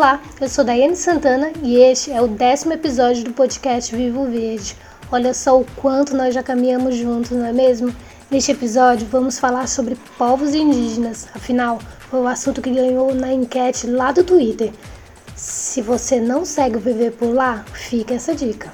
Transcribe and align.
Olá, 0.00 0.18
eu 0.40 0.48
sou 0.48 0.64
Daiane 0.64 0.96
Santana 0.96 1.52
e 1.62 1.76
este 1.76 2.10
é 2.10 2.22
o 2.22 2.26
décimo 2.26 2.72
episódio 2.72 3.22
do 3.22 3.34
podcast 3.34 3.94
Vivo 3.94 4.24
Verde. 4.24 4.74
Olha 5.12 5.34
só 5.34 5.60
o 5.60 5.66
quanto 5.76 6.16
nós 6.16 6.32
já 6.32 6.42
caminhamos 6.42 6.96
juntos, 6.96 7.32
não 7.32 7.44
é 7.44 7.52
mesmo? 7.52 7.94
Neste 8.30 8.50
episódio 8.50 9.06
vamos 9.06 9.38
falar 9.38 9.68
sobre 9.68 9.98
povos 10.16 10.54
indígenas, 10.54 11.28
afinal, 11.34 11.78
foi 12.08 12.18
o 12.18 12.26
assunto 12.26 12.62
que 12.62 12.70
ganhou 12.70 13.14
na 13.14 13.30
enquete 13.30 13.86
lá 13.88 14.10
do 14.10 14.24
Twitter. 14.24 14.72
Se 15.36 15.82
você 15.82 16.18
não 16.18 16.46
segue 16.46 16.78
o 16.78 16.80
Viver 16.80 17.12
por 17.12 17.34
lá, 17.34 17.62
fica 17.70 18.14
essa 18.14 18.34
dica. 18.34 18.72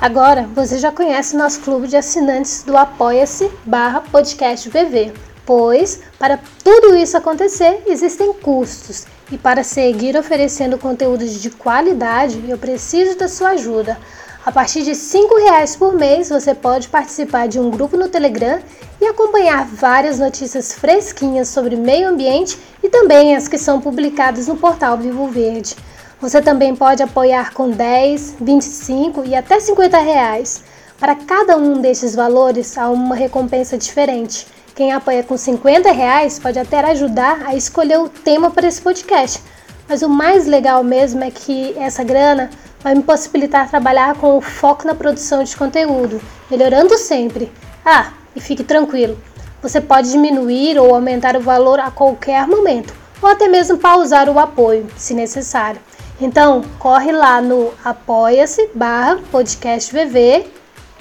Agora 0.00 0.48
você 0.54 0.78
já 0.78 0.90
conhece 0.90 1.36
nosso 1.36 1.60
clube 1.60 1.86
de 1.86 1.94
assinantes 1.94 2.62
do 2.62 2.74
Apoia-se 2.74 3.50
barra 3.66 4.00
podcast 4.00 4.66
VV, 4.66 5.12
pois 5.44 6.00
para 6.18 6.40
tudo 6.64 6.96
isso 6.96 7.18
acontecer 7.18 7.82
existem 7.86 8.32
custos 8.32 9.04
e 9.30 9.36
para 9.36 9.62
seguir 9.62 10.16
oferecendo 10.16 10.78
conteúdos 10.78 11.42
de 11.42 11.50
qualidade 11.50 12.42
eu 12.48 12.56
preciso 12.56 13.18
da 13.18 13.28
sua 13.28 13.50
ajuda. 13.50 13.98
A 14.46 14.50
partir 14.50 14.84
de 14.84 14.92
R$ 14.92 15.42
reais 15.44 15.76
por 15.76 15.94
mês 15.94 16.30
você 16.30 16.54
pode 16.54 16.88
participar 16.88 17.46
de 17.46 17.60
um 17.60 17.70
grupo 17.70 17.94
no 17.94 18.08
Telegram 18.08 18.58
e 18.98 19.04
acompanhar 19.04 19.66
várias 19.66 20.18
notícias 20.18 20.72
fresquinhas 20.72 21.48
sobre 21.48 21.76
meio 21.76 22.08
ambiente 22.08 22.58
e 22.82 22.88
também 22.88 23.36
as 23.36 23.48
que 23.48 23.58
são 23.58 23.82
publicadas 23.82 24.48
no 24.48 24.56
portal 24.56 24.96
Vivo 24.96 25.28
Verde. 25.28 25.76
Você 26.20 26.42
também 26.42 26.76
pode 26.76 27.02
apoiar 27.02 27.54
com 27.54 27.70
10, 27.70 28.36
25 28.38 29.24
e 29.24 29.34
até 29.34 29.58
50 29.58 29.98
reais. 29.98 30.62
Para 30.98 31.14
cada 31.14 31.56
um 31.56 31.80
desses 31.80 32.14
valores 32.14 32.76
há 32.76 32.90
uma 32.90 33.14
recompensa 33.14 33.78
diferente. 33.78 34.46
Quem 34.74 34.92
apoia 34.92 35.22
com 35.22 35.38
50 35.38 35.90
reais 35.92 36.38
pode 36.38 36.58
até 36.58 36.78
ajudar 36.90 37.40
a 37.46 37.54
escolher 37.54 37.98
o 37.98 38.08
tema 38.10 38.50
para 38.50 38.68
esse 38.68 38.82
podcast. 38.82 39.42
Mas 39.88 40.02
o 40.02 40.10
mais 40.10 40.46
legal 40.46 40.84
mesmo 40.84 41.24
é 41.24 41.30
que 41.30 41.74
essa 41.78 42.04
grana 42.04 42.50
vai 42.80 42.94
me 42.94 43.02
possibilitar 43.02 43.70
trabalhar 43.70 44.14
com 44.16 44.36
o 44.36 44.42
foco 44.42 44.86
na 44.86 44.94
produção 44.94 45.42
de 45.42 45.56
conteúdo, 45.56 46.20
melhorando 46.50 46.98
sempre. 46.98 47.50
Ah, 47.82 48.12
e 48.36 48.40
fique 48.40 48.62
tranquilo, 48.62 49.18
você 49.62 49.80
pode 49.80 50.10
diminuir 50.10 50.78
ou 50.78 50.94
aumentar 50.94 51.34
o 51.34 51.40
valor 51.40 51.80
a 51.80 51.90
qualquer 51.90 52.46
momento, 52.46 52.94
ou 53.20 53.28
até 53.28 53.48
mesmo 53.48 53.78
pausar 53.78 54.28
o 54.28 54.38
apoio, 54.38 54.86
se 54.96 55.12
necessário. 55.12 55.80
Então, 56.20 56.62
corre 56.78 57.12
lá 57.12 57.40
no 57.40 57.72
apoia-se 57.82 58.70
barra 58.74 59.18
podcast 59.30 59.90
VV. 59.90 60.46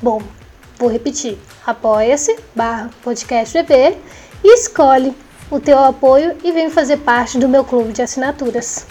Bom, 0.02 0.22
vou 0.78 0.89
repetir. 0.89 1.38
Apoia-se 1.66 2.38
barra 2.56 2.89
podcast 3.03 3.62
VV 3.62 3.97
e 4.44 4.53
escolhe 4.53 5.14
o 5.52 5.59
teu 5.59 5.78
apoio 5.78 6.38
e 6.42 6.52
vem 6.53 6.70
fazer 6.70 6.97
parte 6.97 7.38
do 7.38 7.50
meu 7.50 7.66
clube 7.66 7.92
de 7.92 8.02
assinaturas. 8.02 8.86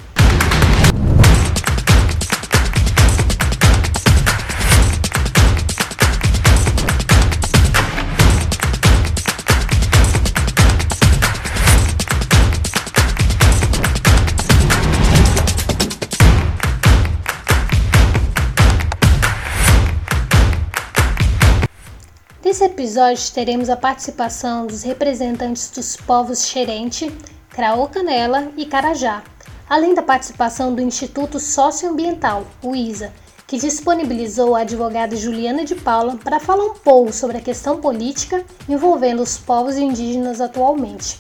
Episódio 22.79 23.33
teremos 23.35 23.69
a 23.69 23.77
participação 23.77 24.65
dos 24.65 24.85
representantes 24.85 25.69
dos 25.69 25.97
povos 25.97 26.47
Xerente, 26.47 27.11
Craô-Canela 27.51 28.53
e 28.57 28.65
Carajá, 28.65 29.25
além 29.69 29.95
da 29.95 30.03
participação 30.03 30.73
do 30.73 30.81
Instituto 30.81 31.41
Socioambiental, 31.41 32.47
o 32.63 32.77
ISA, 32.77 33.13
que 33.49 33.59
disponibilizou 33.59 34.55
a 34.55 34.61
advogada 34.61 35.17
Juliana 35.17 35.65
de 35.65 35.75
Paula 35.75 36.17
para 36.23 36.39
falar 36.39 36.67
um 36.67 36.75
pouco 36.75 37.13
sobre 37.13 37.39
a 37.39 37.41
questão 37.41 37.81
política 37.81 38.45
envolvendo 38.69 39.23
os 39.23 39.37
povos 39.37 39.77
indígenas 39.77 40.41
atualmente. 40.41 41.19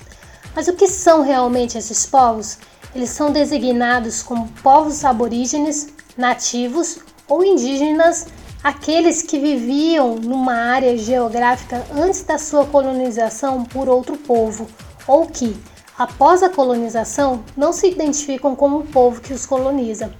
Mas 0.54 0.68
o 0.68 0.74
que 0.74 0.86
são 0.86 1.22
realmente 1.22 1.76
esses 1.76 2.06
povos? 2.06 2.56
Eles 2.94 3.10
são 3.10 3.32
designados 3.32 4.22
como 4.22 4.46
povos 4.62 5.04
aborígenes, 5.04 5.88
nativos 6.16 7.00
ou 7.26 7.44
indígenas 7.44 8.28
aqueles 8.62 9.22
que 9.22 9.38
viviam 9.38 10.16
numa 10.16 10.54
área 10.54 10.96
geográfica 10.96 11.84
antes 11.94 12.22
da 12.22 12.38
sua 12.38 12.66
colonização 12.66 13.64
por 13.64 13.88
outro 13.88 14.16
povo, 14.16 14.66
ou 15.06 15.26
que, 15.26 15.56
após 15.96 16.42
a 16.42 16.48
colonização, 16.48 17.44
não 17.56 17.72
se 17.72 17.88
identificam 17.88 18.56
como 18.56 18.78
o 18.78 18.86
povo 18.86 19.20
que 19.20 19.32
os 19.32 19.46
coloniza. 19.46 20.12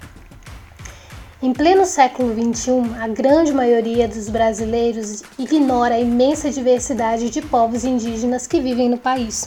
Em 1.40 1.52
pleno 1.52 1.86
século 1.86 2.34
XXI, 2.34 2.96
a 3.00 3.06
grande 3.06 3.52
maioria 3.52 4.08
dos 4.08 4.28
brasileiros 4.28 5.22
ignora 5.38 5.94
a 5.94 6.00
imensa 6.00 6.50
diversidade 6.50 7.30
de 7.30 7.40
povos 7.40 7.84
indígenas 7.84 8.46
que 8.46 8.60
vivem 8.60 8.88
no 8.88 8.98
país. 8.98 9.46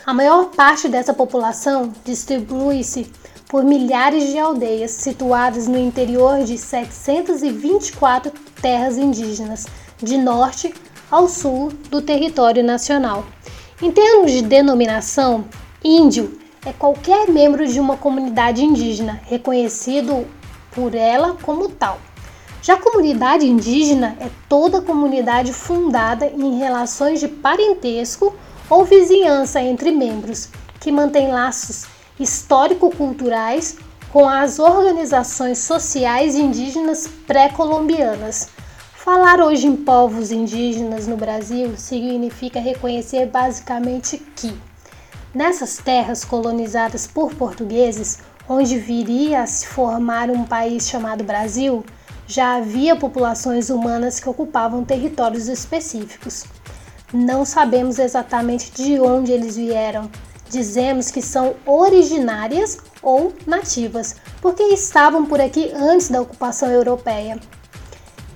A 0.07 0.15
maior 0.15 0.47
parte 0.47 0.89
dessa 0.89 1.13
população 1.13 1.93
distribui-se 2.05 3.13
por 3.49 3.65
milhares 3.65 4.31
de 4.31 4.39
aldeias 4.39 4.93
situadas 4.93 5.67
no 5.67 5.77
interior 5.77 6.45
de 6.45 6.57
724 6.57 8.33
terras 8.63 8.97
indígenas, 8.97 9.67
de 10.01 10.17
norte 10.17 10.73
ao 11.11 11.29
sul 11.29 11.73
do 11.91 12.01
território 12.01 12.63
nacional. 12.63 13.27
Em 13.83 13.91
termos 13.91 14.31
de 14.31 14.43
denominação, 14.43 15.45
índio 15.83 16.39
é 16.65 16.73
qualquer 16.73 17.29
membro 17.29 17.67
de 17.67 17.81
uma 17.81 17.97
comunidade 17.97 18.63
indígena 18.63 19.21
reconhecido 19.25 20.25
por 20.73 20.95
ela 20.95 21.37
como 21.43 21.69
tal. 21.69 21.99
Já 22.63 22.75
a 22.75 22.81
comunidade 22.81 23.47
indígena 23.47 24.17
é 24.21 24.29
toda 24.49 24.83
comunidade 24.83 25.53
fundada 25.53 26.27
em 26.27 26.59
relações 26.59 27.19
de 27.19 27.27
parentesco 27.27 28.35
ou 28.69 28.85
vizinhança 28.85 29.61
entre 29.61 29.91
membros, 29.91 30.49
que 30.79 30.93
mantém 30.93 31.33
laços 31.33 31.87
histórico-culturais 32.19 33.79
com 34.13 34.29
as 34.29 34.59
organizações 34.59 35.59
sociais 35.59 36.35
indígenas 36.35 37.09
pré-colombianas. 37.27 38.49
Falar 38.93 39.41
hoje 39.41 39.67
em 39.67 39.77
povos 39.77 40.31
indígenas 40.31 41.07
no 41.07 41.17
Brasil 41.17 41.75
significa 41.77 42.61
reconhecer 42.61 43.27
basicamente 43.27 44.19
que, 44.37 44.55
nessas 45.35 45.79
terras 45.79 46.25
colonizadas 46.25 47.07
por 47.07 47.35
portugueses, 47.35 48.19
onde 48.53 48.77
viria 48.79 49.43
a 49.43 49.47
se 49.47 49.65
formar 49.69 50.29
um 50.29 50.43
país 50.43 50.89
chamado 50.89 51.23
Brasil, 51.23 51.85
já 52.27 52.57
havia 52.57 52.97
populações 52.97 53.71
humanas 53.71 54.19
que 54.19 54.29
ocupavam 54.29 54.85
territórios 54.85 55.47
específicos. 55.47 56.47
Não 57.13 57.45
sabemos 57.45 58.01
exatamente 58.01 58.73
de 58.73 58.99
onde 58.99 59.31
eles 59.31 59.55
vieram. 59.55 60.11
Dizemos 60.49 61.13
que 61.13 61.23
são 61.23 61.55
originárias 61.65 62.79
ou 63.01 63.33
nativas, 63.47 64.17
porque 64.43 64.65
estavam 64.65 65.27
por 65.27 65.41
aqui 65.41 65.71
antes 65.73 66.09
da 66.09 66.21
ocupação 66.21 66.69
europeia. 66.73 67.39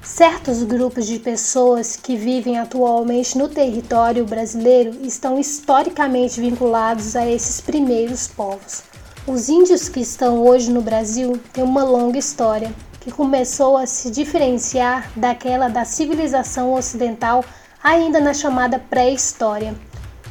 Certos 0.01 0.63
grupos 0.63 1.07
de 1.07 1.19
pessoas 1.19 1.97
que 1.97 2.15
vivem 2.17 2.57
atualmente 2.57 3.37
no 3.37 3.49
território 3.49 4.25
brasileiro 4.25 4.97
estão 5.03 5.41
historicamente 5.41 6.41
vinculados 6.41 7.17
a 7.17 7.29
esses 7.29 7.61
primeiros 7.61 8.29
povos. 8.29 8.94
Os 9.27 9.49
índios 9.49 9.89
que 9.89 10.01
estão 10.01 10.45
hoje 10.45 10.71
no 10.71 10.83
Brasil 10.83 11.41
têm 11.51 11.65
uma 11.65 11.83
longa 11.83 12.19
história, 12.19 12.71
que 13.01 13.11
começou 13.11 13.75
a 13.75 13.87
se 13.87 14.11
diferenciar 14.11 15.11
daquela 15.17 15.69
da 15.69 15.83
civilização 15.83 16.75
ocidental 16.75 17.43
ainda 17.83 18.21
na 18.21 18.35
chamada 18.35 18.79
pré-história, 18.79 19.75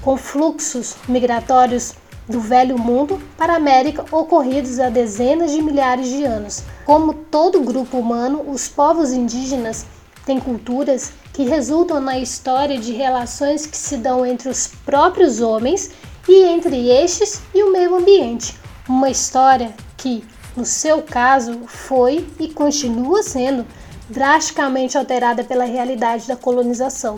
com 0.04 0.16
fluxos 0.16 0.95
migratórios 1.07 1.95
do 2.30 2.40
Velho 2.40 2.78
Mundo 2.78 3.19
para 3.36 3.54
a 3.54 3.56
América 3.56 4.06
ocorridos 4.12 4.80
há 4.80 4.90
dezenas 4.90 5.51
de 5.51 5.60
milhares 5.63 6.07
de 6.07 6.24
anos. 6.24 6.62
Como 6.86 7.16
todo 7.16 7.63
grupo 7.63 7.98
humano, 7.98 8.46
os 8.48 8.68
povos 8.68 9.12
indígenas 9.12 9.88
têm 10.24 10.39
culturas 10.39 11.12
que 11.34 11.46
resultam 11.46 12.00
na 12.00 12.19
história 12.19 12.78
de 12.78 12.94
relações 12.94 13.66
que 13.66 13.75
se 13.75 13.98
dão 13.98 14.24
entre 14.24 14.50
os 14.50 14.68
próprios 14.86 15.42
homens 15.42 15.89
e 16.30 16.44
entre 16.44 16.92
estes 16.92 17.42
e 17.56 17.63
o 17.63 17.72
meio 17.72 17.96
ambiente. 17.96 18.62
Uma 18.88 19.09
história 19.09 19.74
que, 19.95 20.25
no 20.57 20.65
seu 20.65 21.01
caso, 21.01 21.62
foi 21.68 22.27
e 22.38 22.50
continua 22.50 23.24
sendo 23.24 23.65
drasticamente 24.09 24.97
alterada 24.97 25.41
pela 25.41 25.63
realidade 25.63 26.27
da 26.27 26.35
colonização. 26.35 27.18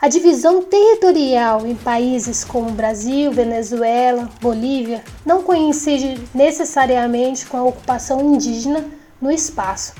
A 0.00 0.08
divisão 0.08 0.62
territorial 0.62 1.66
em 1.66 1.74
países 1.74 2.44
como 2.44 2.70
Brasil, 2.70 3.30
Venezuela, 3.30 4.28
Bolívia 4.40 5.04
não 5.24 5.42
coincide 5.42 6.18
necessariamente 6.34 7.46
com 7.46 7.58
a 7.58 7.64
ocupação 7.64 8.20
indígena 8.20 8.84
no 9.20 9.30
espaço. 9.30 9.92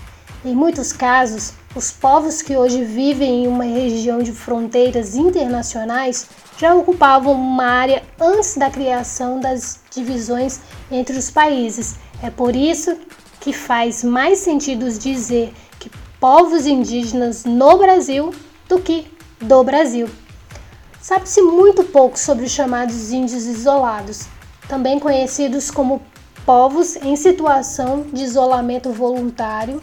Em 0.45 0.55
muitos 0.55 0.93
casos, 0.93 1.53
os 1.75 1.91
povos 1.91 2.41
que 2.41 2.57
hoje 2.57 2.85
vivem 2.85 3.45
em 3.45 3.47
uma 3.47 3.65
região 3.65 4.23
de 4.23 4.33
fronteiras 4.33 5.15
internacionais 5.15 6.27
já 6.59 6.75
ocupavam 6.75 7.33
uma 7.33 7.65
área 7.65 8.03
antes 8.21 8.57
da 8.57 8.71
criação 8.71 9.41
das 9.41 9.84
divisões 9.95 10.61
entre 10.91 11.17
os 11.17 11.31
países. 11.31 11.97
É 12.23 12.31
por 12.31 12.55
isso 12.57 12.99
que 13.41 13.53
faz 13.53 14.03
mais 14.03 14.39
sentido 14.39 14.91
dizer 14.91 15.53
que 15.79 15.91
povos 16.19 16.67
indígenas 16.67 17.45
no 17.45 17.79
Brasil 17.79 18.35
do 18.69 18.81
que 18.81 19.07
do 19.41 19.63
Brasil. 19.63 20.09
Sabe-se 21.01 21.43
muito 21.43 21.85
pouco 21.85 22.19
sobre 22.19 22.47
os 22.47 22.51
chamados 22.51 23.13
índios 23.13 23.45
isolados, 23.45 24.27
também 24.69 24.99
conhecidos 24.99 25.71
como 25.71 26.01
povos 26.47 26.97
em 26.97 27.15
situação 27.15 28.07
de 28.13 28.25
isolamento 28.25 28.91
voluntário, 28.91 29.83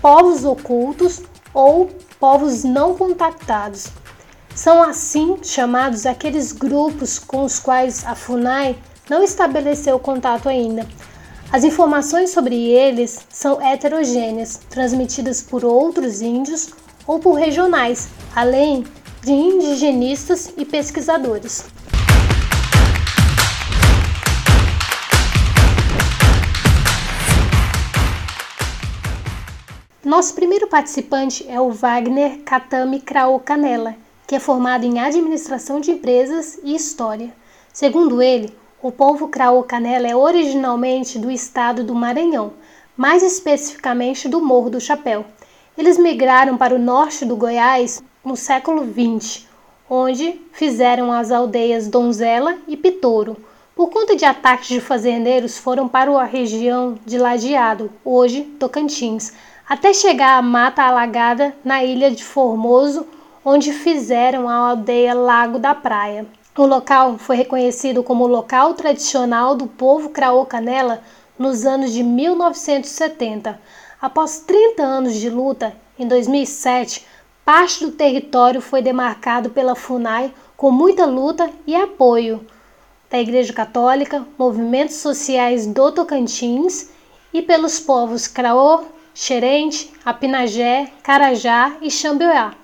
povos 0.00 0.44
ocultos 0.44 1.20
ou 1.52 1.90
povos 2.18 2.64
não 2.64 2.94
contactados. 2.94 3.88
São 4.54 4.82
assim 4.82 5.38
chamados 5.42 6.06
aqueles 6.06 6.52
grupos 6.52 7.18
com 7.18 7.44
os 7.44 7.58
quais 7.58 8.04
a 8.06 8.14
FUNAI 8.14 8.76
não 9.08 9.22
estabeleceu 9.22 9.98
contato 9.98 10.48
ainda. 10.48 10.86
As 11.52 11.64
informações 11.64 12.30
sobre 12.30 12.56
eles 12.70 13.20
são 13.28 13.60
heterogêneas, 13.60 14.60
transmitidas 14.70 15.42
por 15.42 15.64
outros 15.64 16.22
índios 16.22 16.70
ou 17.06 17.18
por 17.18 17.34
regionais, 17.34 18.08
além 18.34 18.84
de 19.20 19.32
indigenistas 19.32 20.52
e 20.56 20.64
pesquisadores. 20.64 21.66
Nosso 30.04 30.34
primeiro 30.34 30.66
participante 30.66 31.46
é 31.48 31.60
o 31.60 31.70
Wagner 31.70 32.40
Katami 32.40 33.00
Krao 33.00 33.38
Canela, 33.38 33.94
que 34.26 34.34
é 34.34 34.40
formado 34.40 34.84
em 34.84 34.98
Administração 34.98 35.80
de 35.80 35.92
Empresas 35.92 36.58
e 36.64 36.74
História. 36.74 37.32
Segundo 37.72 38.20
ele, 38.20 38.52
o 38.82 38.90
povo 38.90 39.28
Krao 39.28 39.62
Canela 39.62 40.08
é 40.08 40.16
originalmente 40.16 41.16
do 41.16 41.30
estado 41.30 41.84
do 41.84 41.94
Maranhão, 41.94 42.54
mais 42.96 43.22
especificamente 43.22 44.28
do 44.28 44.44
Morro 44.44 44.70
do 44.70 44.80
Chapéu. 44.80 45.24
Eles 45.78 45.96
migraram 45.96 46.56
para 46.56 46.74
o 46.74 46.80
norte 46.80 47.24
do 47.24 47.36
Goiás 47.36 48.02
no 48.24 48.36
século 48.36 48.84
XX, 48.84 49.46
onde 49.88 50.40
fizeram 50.50 51.12
as 51.12 51.30
aldeias 51.30 51.86
Donzela 51.86 52.58
e 52.66 52.76
Pitouro. 52.76 53.36
Por 53.76 53.88
conta 53.88 54.16
de 54.16 54.24
ataques 54.24 54.68
de 54.68 54.80
fazendeiros, 54.80 55.56
foram 55.56 55.86
para 55.86 56.10
a 56.10 56.24
região 56.24 56.98
de 57.06 57.18
Lajeado, 57.18 57.88
hoje 58.04 58.42
Tocantins, 58.58 59.32
até 59.68 59.94
chegar 59.94 60.36
à 60.38 60.42
Mata 60.42 60.82
Alagada, 60.82 61.54
na 61.64 61.84
ilha 61.84 62.10
de 62.10 62.24
Formoso, 62.24 63.06
onde 63.44 63.72
fizeram 63.72 64.48
a 64.48 64.54
aldeia 64.54 65.14
Lago 65.14 65.60
da 65.60 65.72
Praia. 65.72 66.26
O 66.56 66.66
local 66.66 67.18
foi 67.18 67.36
reconhecido 67.36 68.02
como 68.02 68.26
local 68.26 68.74
tradicional 68.74 69.54
do 69.54 69.66
povo 69.66 70.10
Craô 70.10 70.44
Canela 70.44 71.02
nos 71.38 71.64
anos 71.64 71.92
de 71.92 72.02
1970. 72.02 73.60
Após 74.00 74.40
30 74.40 74.82
anos 74.82 75.14
de 75.14 75.30
luta, 75.30 75.74
em 75.98 76.06
2007, 76.06 77.06
Parte 77.44 77.84
do 77.84 77.90
território 77.90 78.60
foi 78.60 78.80
demarcado 78.80 79.50
pela 79.50 79.74
FUNAI 79.74 80.32
com 80.56 80.70
muita 80.70 81.04
luta 81.04 81.50
e 81.66 81.74
apoio 81.74 82.46
da 83.10 83.20
Igreja 83.20 83.52
Católica, 83.52 84.24
movimentos 84.38 84.96
sociais 84.96 85.66
do 85.66 85.90
Tocantins 85.90 86.90
e 87.34 87.42
pelos 87.42 87.80
povos 87.80 88.28
Craô, 88.28 88.84
Xerente, 89.12 89.92
Apinagé, 90.04 90.92
Carajá 91.02 91.76
e 91.82 91.90
Xambioá. 91.90 92.54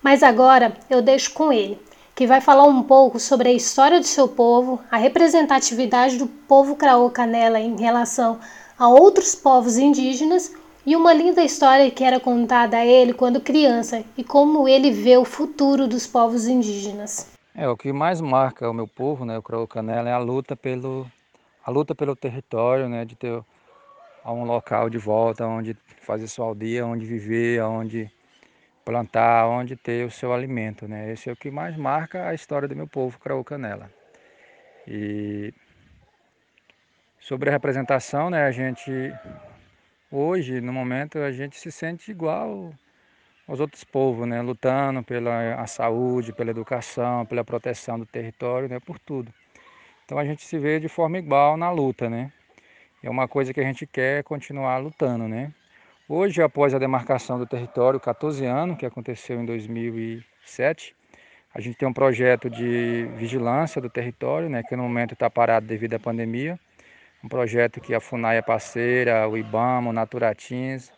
Mas 0.00 0.22
agora 0.22 0.76
eu 0.88 1.02
deixo 1.02 1.32
com 1.32 1.52
ele, 1.52 1.76
que 2.20 2.26
vai 2.26 2.42
falar 2.42 2.64
um 2.64 2.82
pouco 2.82 3.18
sobre 3.18 3.48
a 3.48 3.52
história 3.52 3.98
do 3.98 4.04
seu 4.04 4.28
povo, 4.28 4.78
a 4.90 4.98
representatividade 4.98 6.18
do 6.18 6.26
povo 6.26 6.76
Craô 6.76 7.08
Canela 7.08 7.58
em 7.58 7.80
relação 7.80 8.38
a 8.78 8.86
outros 8.88 9.34
povos 9.34 9.78
indígenas 9.78 10.54
e 10.84 10.94
uma 10.94 11.14
linda 11.14 11.42
história 11.42 11.90
que 11.90 12.04
era 12.04 12.20
contada 12.20 12.76
a 12.76 12.84
ele 12.84 13.14
quando 13.14 13.40
criança 13.40 14.04
e 14.18 14.22
como 14.22 14.68
ele 14.68 14.90
vê 14.90 15.16
o 15.16 15.24
futuro 15.24 15.88
dos 15.88 16.06
povos 16.06 16.46
indígenas. 16.46 17.26
É, 17.54 17.66
o 17.66 17.74
que 17.74 17.90
mais 17.90 18.20
marca 18.20 18.68
o 18.68 18.74
meu 18.74 18.86
povo, 18.86 19.24
né, 19.24 19.38
o 19.38 19.42
Crow 19.42 19.66
Canela, 19.66 20.10
é 20.10 20.12
a 20.12 20.18
luta 20.18 20.54
pelo 20.54 21.06
a 21.64 21.70
luta 21.70 21.94
pelo 21.94 22.14
território, 22.14 22.86
né, 22.86 23.06
de 23.06 23.16
ter 23.16 23.42
um 24.26 24.44
local 24.44 24.90
de 24.90 24.98
volta 24.98 25.46
onde 25.46 25.74
fazer 26.02 26.28
sua 26.28 26.44
aldeia, 26.44 26.84
onde 26.84 27.06
viver, 27.06 27.62
onde 27.62 28.10
plantar, 28.90 29.46
onde 29.46 29.76
ter 29.76 30.04
o 30.04 30.10
seu 30.10 30.32
alimento, 30.32 30.88
né? 30.88 31.12
Esse 31.12 31.30
é 31.30 31.32
o 31.32 31.36
que 31.36 31.50
mais 31.50 31.76
marca 31.76 32.28
a 32.28 32.34
história 32.34 32.66
do 32.66 32.74
meu 32.74 32.88
povo, 32.88 33.18
Crow 33.20 33.44
Canela. 33.44 33.90
E 34.86 35.54
sobre 37.20 37.48
a 37.48 37.52
representação, 37.52 38.30
né, 38.30 38.44
a 38.44 38.50
gente 38.50 39.12
Hoje, 40.12 40.60
no 40.60 40.72
momento, 40.72 41.18
a 41.20 41.30
gente 41.30 41.56
se 41.56 41.70
sente 41.70 42.10
igual 42.10 42.74
aos 43.46 43.60
outros 43.60 43.84
povos, 43.84 44.26
né? 44.26 44.42
Lutando 44.42 45.04
pela 45.04 45.64
saúde, 45.68 46.32
pela 46.32 46.50
educação, 46.50 47.24
pela 47.26 47.44
proteção 47.44 47.96
do 47.96 48.04
território, 48.04 48.68
né? 48.68 48.80
Por 48.80 48.98
tudo. 48.98 49.32
Então 50.04 50.18
a 50.18 50.24
gente 50.24 50.44
se 50.44 50.58
vê 50.58 50.80
de 50.80 50.88
forma 50.88 51.16
igual 51.16 51.56
na 51.56 51.70
luta, 51.70 52.10
né? 52.10 52.32
É 53.00 53.08
uma 53.08 53.28
coisa 53.28 53.54
que 53.54 53.60
a 53.60 53.62
gente 53.62 53.86
quer 53.86 54.24
continuar 54.24 54.78
lutando, 54.78 55.28
né? 55.28 55.52
Hoje, 56.12 56.42
após 56.42 56.74
a 56.74 56.78
demarcação 56.80 57.38
do 57.38 57.46
território, 57.46 58.00
14 58.00 58.44
anos, 58.44 58.76
que 58.76 58.84
aconteceu 58.84 59.40
em 59.40 59.44
2007, 59.44 60.92
a 61.54 61.60
gente 61.60 61.76
tem 61.78 61.86
um 61.86 61.92
projeto 61.92 62.50
de 62.50 63.08
vigilância 63.14 63.80
do 63.80 63.88
território, 63.88 64.48
né? 64.48 64.60
Que 64.64 64.74
no 64.74 64.82
momento 64.82 65.14
está 65.14 65.30
parado 65.30 65.68
devido 65.68 65.94
à 65.94 66.00
pandemia 66.00 66.58
um 67.22 67.28
projeto 67.28 67.80
que 67.80 67.94
a 67.94 68.00
FUNAI 68.00 68.38
é 68.38 68.42
parceira, 68.42 69.28
o 69.28 69.38
IBAMA, 69.38 69.90
o 69.90 69.92
Naturatins 69.92 70.90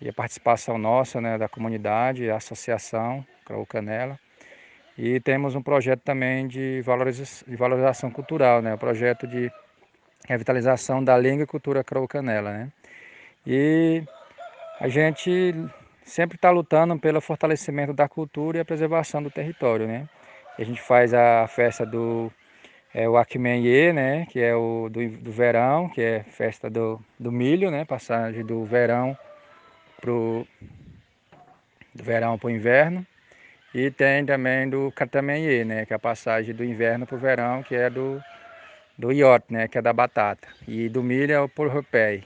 e 0.00 0.08
a 0.08 0.12
participação 0.12 0.78
nossa 0.78 1.20
né, 1.20 1.36
da 1.36 1.48
comunidade, 1.48 2.30
a 2.30 2.36
associação 2.36 3.26
Craú 3.44 3.66
Canela. 3.66 4.16
E 4.96 5.18
temos 5.18 5.56
um 5.56 5.62
projeto 5.62 6.02
também 6.02 6.46
de 6.46 6.82
valorização, 6.82 7.48
de 7.50 7.56
valorização 7.56 8.12
cultural, 8.12 8.62
né, 8.62 8.72
o 8.74 8.78
projeto 8.78 9.26
de 9.26 9.50
revitalização 10.28 11.02
da 11.02 11.18
língua 11.18 11.42
e 11.42 11.46
cultura 11.48 11.82
Craú 11.82 12.06
Canela. 12.06 12.52
Né. 12.52 12.72
E 13.44 14.04
a 14.82 14.88
gente 14.88 15.54
sempre 16.04 16.34
está 16.34 16.50
lutando 16.50 16.98
pelo 16.98 17.20
fortalecimento 17.20 17.92
da 17.92 18.08
cultura 18.08 18.58
e 18.58 18.60
a 18.60 18.64
preservação 18.64 19.22
do 19.22 19.30
território. 19.30 19.86
Né. 19.86 20.08
A 20.58 20.64
gente 20.64 20.82
faz 20.82 21.14
a 21.14 21.46
festa 21.46 21.86
do 21.86 22.32
é 22.92 23.08
o 23.08 23.16
Akimenye, 23.16 23.92
né, 23.92 24.26
que 24.28 24.40
é 24.40 24.54
o 24.56 24.88
do, 24.90 25.08
do, 25.08 25.30
verão, 25.30 25.88
que 25.88 26.02
é 26.02 26.24
festa 26.24 26.68
do, 26.68 27.00
do 27.18 27.30
milho, 27.30 27.70
né, 27.70 27.84
passagem 27.84 28.44
do 28.44 28.64
verão 28.64 29.16
pro 30.00 30.46
do 31.94 32.02
verão 32.02 32.36
para 32.36 32.48
o 32.48 32.50
inverno. 32.50 33.06
E 33.72 33.88
tem 33.88 34.26
também 34.26 34.68
do 34.68 34.92
Catamenye, 34.96 35.64
né, 35.64 35.86
que 35.86 35.92
é 35.92 35.96
a 35.96 35.98
passagem 35.98 36.52
do 36.54 36.64
inverno 36.64 37.06
para 37.06 37.16
o 37.16 37.20
verão, 37.20 37.62
que 37.62 37.76
é 37.76 37.88
do 37.88 38.20
do 38.98 39.12
iote, 39.12 39.46
né, 39.48 39.68
que 39.68 39.78
é 39.78 39.82
da 39.82 39.92
batata. 39.92 40.48
E 40.66 40.88
do 40.88 41.04
milho 41.04 41.32
é 41.32 41.40
o 41.40 41.48
porropé. 41.48 42.22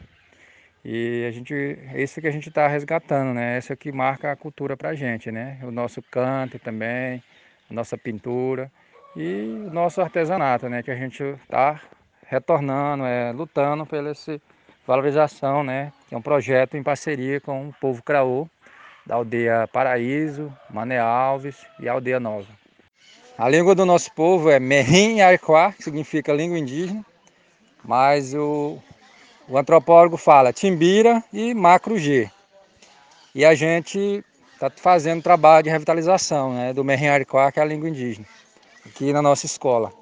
E 0.88 1.26
a 1.26 1.32
gente, 1.32 1.52
é 1.52 2.00
isso 2.00 2.20
que 2.20 2.28
a 2.28 2.30
gente 2.30 2.48
está 2.48 2.68
resgatando, 2.68 3.34
né? 3.34 3.58
Isso 3.58 3.72
é 3.72 3.76
que 3.76 3.90
marca 3.90 4.30
a 4.30 4.36
cultura 4.36 4.76
para 4.76 4.90
a 4.90 4.94
gente, 4.94 5.32
né? 5.32 5.58
O 5.64 5.72
nosso 5.72 6.00
canto 6.00 6.60
também, 6.60 7.20
a 7.68 7.74
nossa 7.74 7.98
pintura 7.98 8.70
e 9.16 9.64
o 9.66 9.72
nosso 9.72 10.00
artesanato, 10.00 10.68
né? 10.68 10.84
Que 10.84 10.92
a 10.92 10.94
gente 10.94 11.24
está 11.24 11.80
retornando, 12.28 13.04
é, 13.04 13.32
lutando 13.32 13.84
pela 13.84 14.10
essa 14.10 14.40
valorização, 14.86 15.64
né? 15.64 15.92
Que 16.08 16.14
é 16.14 16.18
um 16.18 16.22
projeto 16.22 16.76
em 16.76 16.84
parceria 16.84 17.40
com 17.40 17.70
o 17.70 17.72
povo 17.80 18.00
Craô, 18.00 18.48
da 19.04 19.16
aldeia 19.16 19.66
Paraíso, 19.66 20.56
Mané 20.70 21.00
Alves 21.00 21.66
e 21.80 21.88
Aldeia 21.88 22.20
Nova. 22.20 22.46
A 23.36 23.48
língua 23.48 23.74
do 23.74 23.84
nosso 23.84 24.12
povo 24.12 24.50
é 24.50 24.60
Merim 24.60 25.20
Arquá, 25.20 25.72
que 25.72 25.82
significa 25.82 26.32
língua 26.32 26.56
indígena, 26.56 27.04
mas 27.84 28.34
o, 28.34 28.80
o 29.48 29.56
antropólogo 29.56 30.16
fala 30.16 30.52
Timbira 30.52 31.22
e 31.32 31.54
Macro 31.54 31.98
G. 31.98 32.30
E 33.34 33.44
a 33.44 33.54
gente 33.54 34.24
está 34.54 34.70
fazendo 34.70 35.22
trabalho 35.22 35.64
de 35.64 35.70
revitalização 35.70 36.54
né, 36.54 36.72
do 36.72 36.82
Merim 36.82 37.08
Arquá, 37.08 37.52
que 37.52 37.60
é 37.60 37.62
a 37.62 37.66
língua 37.66 37.88
indígena, 37.88 38.26
aqui 38.84 39.12
na 39.12 39.22
nossa 39.22 39.46
escola. 39.46 39.92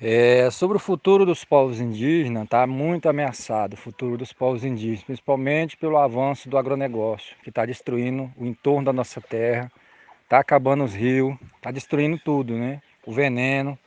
É, 0.00 0.50
sobre 0.50 0.76
o 0.76 0.80
futuro 0.80 1.24
dos 1.24 1.44
povos 1.44 1.80
indígenas, 1.80 2.44
está 2.44 2.66
muito 2.66 3.08
ameaçado 3.08 3.74
o 3.74 3.76
futuro 3.76 4.16
dos 4.16 4.32
povos 4.32 4.64
indígenas, 4.64 5.04
principalmente 5.04 5.76
pelo 5.76 5.96
avanço 5.96 6.48
do 6.48 6.58
agronegócio, 6.58 7.36
que 7.42 7.50
está 7.50 7.64
destruindo 7.64 8.32
o 8.36 8.44
entorno 8.44 8.86
da 8.86 8.92
nossa 8.92 9.20
terra, 9.20 9.70
está 10.24 10.40
acabando 10.40 10.82
os 10.82 10.94
rios, 10.94 11.36
está 11.56 11.70
destruindo 11.70 12.18
tudo, 12.18 12.54
né? 12.54 12.80
O 13.06 13.12
veneno. 13.12 13.78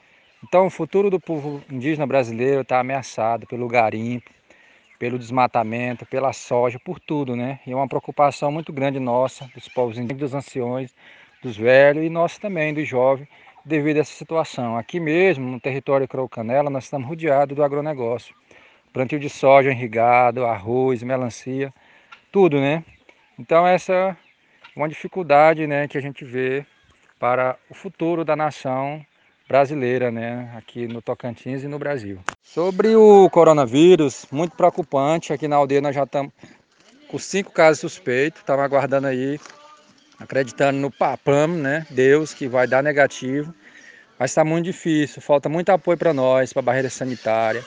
Então 0.47 0.67
o 0.67 0.69
futuro 0.69 1.09
do 1.09 1.19
povo 1.19 1.59
indígena 1.71 2.05
brasileiro 2.05 2.61
está 2.61 2.79
ameaçado 2.79 3.47
pelo 3.47 3.67
garimpo, 3.67 4.29
pelo 4.99 5.17
desmatamento, 5.17 6.05
pela 6.05 6.31
soja, 6.33 6.77
por 6.77 6.99
tudo, 6.99 7.35
né? 7.35 7.59
E 7.65 7.71
é 7.71 7.75
uma 7.75 7.87
preocupação 7.87 8.51
muito 8.51 8.71
grande 8.71 8.99
nossa, 8.99 9.49
dos 9.55 9.67
povos 9.67 9.97
indígenas, 9.97 10.19
dos 10.19 10.33
anciões, 10.35 10.95
dos 11.41 11.57
velhos 11.57 12.05
e 12.05 12.09
nossa 12.09 12.39
também, 12.39 12.75
dos 12.75 12.87
jovens, 12.87 13.27
devido 13.65 13.97
a 13.97 14.01
essa 14.01 14.13
situação. 14.13 14.77
Aqui 14.77 14.99
mesmo, 14.99 15.49
no 15.49 15.59
território 15.59 16.07
Canela, 16.29 16.69
nós 16.69 16.83
estamos 16.83 17.07
rodeados 17.07 17.55
do 17.55 17.63
agronegócio. 17.63 18.35
Plantio 18.93 19.19
de 19.19 19.31
soja 19.31 19.71
irrigado, 19.71 20.45
arroz, 20.45 21.01
melancia, 21.01 21.73
tudo, 22.31 22.61
né? 22.61 22.85
Então 23.39 23.65
essa 23.65 24.15
uma 24.75 24.87
dificuldade 24.87 25.65
né, 25.65 25.87
que 25.87 25.97
a 25.97 26.01
gente 26.01 26.23
vê 26.23 26.63
para 27.19 27.57
o 27.67 27.73
futuro 27.73 28.23
da 28.23 28.35
nação 28.35 29.03
brasileira, 29.47 30.11
né, 30.11 30.51
aqui 30.57 30.87
no 30.87 31.01
Tocantins 31.01 31.63
e 31.63 31.67
no 31.67 31.77
Brasil. 31.77 32.19
Sobre 32.43 32.95
o 32.95 33.29
coronavírus, 33.29 34.25
muito 34.31 34.55
preocupante, 34.55 35.31
aqui 35.33 35.47
na 35.47 35.55
aldeia 35.55 35.81
nós 35.81 35.95
já 35.95 36.03
estamos 36.03 36.31
com 37.07 37.19
cinco 37.19 37.51
casos 37.51 37.79
suspeitos, 37.79 38.41
estamos 38.41 38.63
aguardando 38.63 39.07
aí, 39.07 39.39
acreditando 40.19 40.79
no 40.79 40.91
PAPAM, 40.91 41.47
né, 41.47 41.85
Deus, 41.89 42.33
que 42.33 42.47
vai 42.47 42.67
dar 42.67 42.81
negativo, 42.81 43.53
mas 44.17 44.31
está 44.31 44.43
muito 44.43 44.65
difícil, 44.65 45.21
falta 45.21 45.47
muito 45.47 45.69
apoio 45.69 45.97
para 45.97 46.13
nós, 46.13 46.51
para 46.51 46.61
a 46.61 46.63
barreira 46.63 46.89
sanitária, 46.89 47.63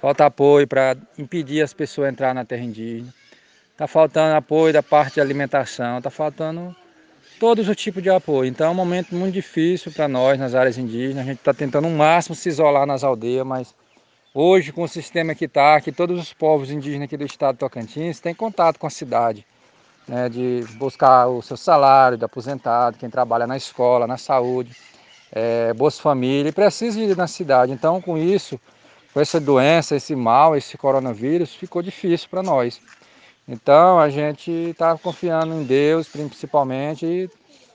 falta 0.00 0.24
apoio 0.24 0.66
para 0.66 0.96
impedir 1.18 1.62
as 1.62 1.74
pessoas 1.74 2.08
entrar 2.08 2.34
na 2.34 2.44
terra 2.44 2.62
indígena, 2.62 3.12
Está 3.80 3.88
faltando 3.88 4.36
apoio 4.36 4.74
da 4.74 4.82
parte 4.82 5.14
de 5.14 5.22
alimentação, 5.22 5.96
está 5.96 6.10
faltando 6.10 6.76
todos 7.40 7.66
os 7.66 7.76
tipos 7.76 8.02
de 8.02 8.10
apoio. 8.10 8.48
Então 8.48 8.66
é 8.66 8.70
um 8.70 8.74
momento 8.74 9.14
muito 9.14 9.32
difícil 9.32 9.90
para 9.90 10.06
nós 10.06 10.38
nas 10.38 10.54
áreas 10.54 10.76
indígenas. 10.76 11.24
A 11.24 11.26
gente 11.26 11.38
está 11.38 11.54
tentando 11.54 11.88
o 11.88 11.90
máximo 11.90 12.36
se 12.36 12.50
isolar 12.50 12.86
nas 12.86 13.02
aldeias, 13.02 13.46
mas 13.46 13.74
hoje 14.34 14.70
com 14.70 14.82
o 14.82 14.88
sistema 14.88 15.34
que 15.34 15.46
está, 15.46 15.80
que 15.80 15.90
todos 15.90 16.20
os 16.20 16.34
povos 16.34 16.70
indígenas 16.70 17.06
aqui 17.06 17.16
do 17.16 17.24
estado 17.24 17.54
de 17.54 17.60
Tocantins 17.60 18.20
têm 18.20 18.34
contato 18.34 18.78
com 18.78 18.86
a 18.86 18.90
cidade. 18.90 19.44
Né, 20.06 20.28
de 20.28 20.64
buscar 20.74 21.28
o 21.28 21.40
seu 21.40 21.56
salário 21.56 22.18
de 22.18 22.24
aposentado, 22.24 22.98
quem 22.98 23.08
trabalha 23.08 23.46
na 23.46 23.56
escola, 23.56 24.08
na 24.08 24.16
saúde, 24.16 24.74
é, 25.30 25.72
Bolsa 25.72 26.02
Família, 26.02 26.48
e 26.48 26.52
precisa 26.52 26.98
ir 26.98 27.16
na 27.16 27.28
cidade. 27.28 27.70
Então, 27.70 28.00
com 28.00 28.18
isso, 28.18 28.58
com 29.14 29.20
essa 29.20 29.38
doença, 29.38 29.94
esse 29.94 30.16
mal, 30.16 30.56
esse 30.56 30.76
coronavírus, 30.76 31.54
ficou 31.54 31.80
difícil 31.80 32.28
para 32.28 32.42
nós. 32.42 32.80
Então 33.46 33.98
a 33.98 34.08
gente 34.08 34.50
está 34.50 34.96
confiando 34.96 35.54
em 35.54 35.64
Deus 35.64 36.08
principalmente 36.08 37.04
e 37.04 37.30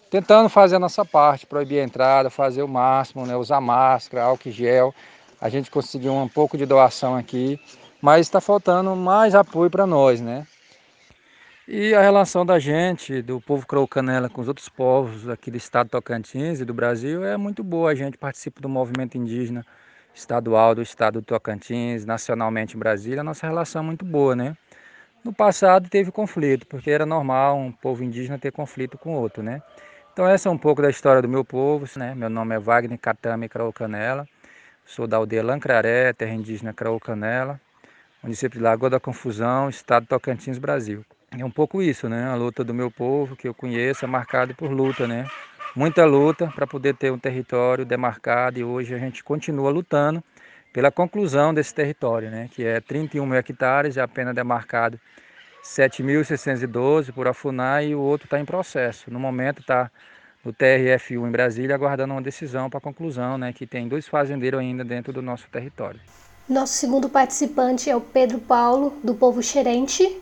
tentando 0.09 0.47
fazer 0.47 0.77
a 0.77 0.79
nossa 0.79 1.03
parte, 1.03 1.45
proibir 1.45 1.79
a 1.79 1.83
entrada, 1.83 2.29
fazer 2.29 2.63
o 2.63 2.67
máximo, 2.67 3.25
né? 3.25 3.35
usar 3.35 3.59
máscara, 3.59 4.23
álcool 4.23 4.51
gel. 4.51 4.93
A 5.41 5.49
gente 5.49 5.69
conseguiu 5.69 6.13
um 6.13 6.29
pouco 6.29 6.57
de 6.57 6.65
doação 6.65 7.15
aqui, 7.15 7.59
mas 8.01 8.21
está 8.21 8.39
faltando 8.39 8.95
mais 8.95 9.35
apoio 9.35 9.69
para 9.69 9.85
nós, 9.85 10.21
né? 10.21 10.47
E 11.67 11.95
a 11.95 12.01
relação 12.01 12.45
da 12.45 12.59
gente, 12.59 13.23
do 13.23 13.41
povo 13.41 13.65
Crow 13.65 13.87
Canela 13.87 14.29
com 14.29 14.39
os 14.39 14.47
outros 14.47 14.69
povos 14.69 15.27
aqui 15.27 15.49
do 15.49 15.57
estado 15.57 15.89
Tocantins 15.89 16.59
e 16.59 16.65
do 16.65 16.75
Brasil 16.75 17.25
é 17.25 17.35
muito 17.37 17.63
boa. 17.63 17.89
A 17.89 17.95
gente 17.95 18.19
participa 18.19 18.61
do 18.61 18.69
movimento 18.69 19.17
indígena 19.17 19.65
estadual 20.13 20.75
do 20.75 20.83
estado 20.83 21.19
do 21.19 21.25
Tocantins, 21.25 22.05
nacionalmente 22.05 22.75
em 22.75 22.79
Brasília. 22.79 23.21
A 23.21 23.23
nossa 23.23 23.47
relação 23.47 23.81
é 23.81 23.85
muito 23.85 24.05
boa, 24.05 24.35
né? 24.35 24.55
No 25.25 25.33
passado 25.33 25.89
teve 25.89 26.11
conflito, 26.11 26.67
porque 26.67 26.91
era 26.91 27.03
normal 27.03 27.57
um 27.57 27.71
povo 27.71 28.03
indígena 28.03 28.37
ter 28.37 28.51
conflito 28.51 28.95
com 28.95 29.15
outro, 29.15 29.41
né? 29.41 29.59
Então 30.13 30.27
essa 30.27 30.49
é 30.49 30.51
um 30.51 30.57
pouco 30.57 30.83
da 30.83 30.89
história 30.91 31.19
do 31.19 31.27
meu 31.27 31.43
povo, 31.43 31.87
né? 31.97 32.13
Meu 32.13 32.29
nome 32.29 32.53
é 32.53 32.59
Wagner 32.59 32.99
Catame 32.99 33.49
Canela, 33.73 34.27
sou 34.85 35.07
da 35.07 35.17
aldeia 35.17 35.43
Lancraré, 35.43 36.13
terra 36.13 36.31
indígena 36.31 36.75
Canela, 37.03 37.59
município 38.21 38.59
de 38.59 38.63
Lagoa 38.63 38.87
da 38.87 38.99
Confusão, 38.99 39.67
estado 39.67 40.03
de 40.03 40.09
Tocantins, 40.09 40.59
Brasil. 40.59 41.03
É 41.35 41.43
um 41.43 41.49
pouco 41.49 41.81
isso, 41.81 42.07
né? 42.07 42.25
A 42.25 42.35
luta 42.35 42.63
do 42.63 42.71
meu 42.71 42.91
povo, 42.91 43.35
que 43.35 43.47
eu 43.47 43.53
conheço, 43.55 44.05
é 44.05 44.07
marcada 44.07 44.53
por 44.53 44.69
luta, 44.69 45.07
né? 45.07 45.27
Muita 45.75 46.05
luta 46.05 46.53
para 46.53 46.67
poder 46.67 46.95
ter 46.97 47.11
um 47.11 47.17
território 47.17 47.83
demarcado 47.83 48.59
e 48.59 48.63
hoje 48.63 48.93
a 48.93 48.99
gente 48.99 49.23
continua 49.23 49.71
lutando 49.71 50.23
pela 50.75 50.91
conclusão 50.91 51.53
desse 51.53 51.73
território, 51.73 52.29
né, 52.29 52.49
que 52.51 52.65
é 52.65 52.81
31 52.81 53.25
mil 53.25 53.37
hectares, 53.37 53.95
é 53.95 54.01
apenas 54.01 54.35
demarcado 54.35 54.99
7.612 55.63 57.13
por 57.13 57.29
a 57.29 57.33
FUNAI 57.33 57.87
e 57.87 57.95
o 57.95 58.01
outro 58.01 58.25
está 58.25 58.37
em 58.41 58.43
processo. 58.43 59.09
No 59.09 59.17
momento 59.17 59.61
está 59.61 59.89
no 60.43 60.51
TRF1 60.51 61.29
em 61.29 61.31
Brasília, 61.31 61.75
aguardando 61.75 62.13
uma 62.13 62.21
decisão 62.21 62.69
para 62.69 62.81
conclusão, 62.81 63.37
né, 63.37 63.53
que 63.53 63.65
tem 63.65 63.87
dois 63.87 64.05
fazendeiros 64.05 64.59
ainda 64.59 64.83
dentro 64.83 65.13
do 65.13 65.21
nosso 65.21 65.47
território. 65.49 66.01
Nosso 66.47 66.73
segundo 66.73 67.07
participante 67.07 67.89
é 67.89 67.95
o 67.95 68.01
Pedro 68.01 68.39
Paulo, 68.39 68.97
do 69.01 69.15
povo 69.15 69.41
Xerente. 69.41 70.21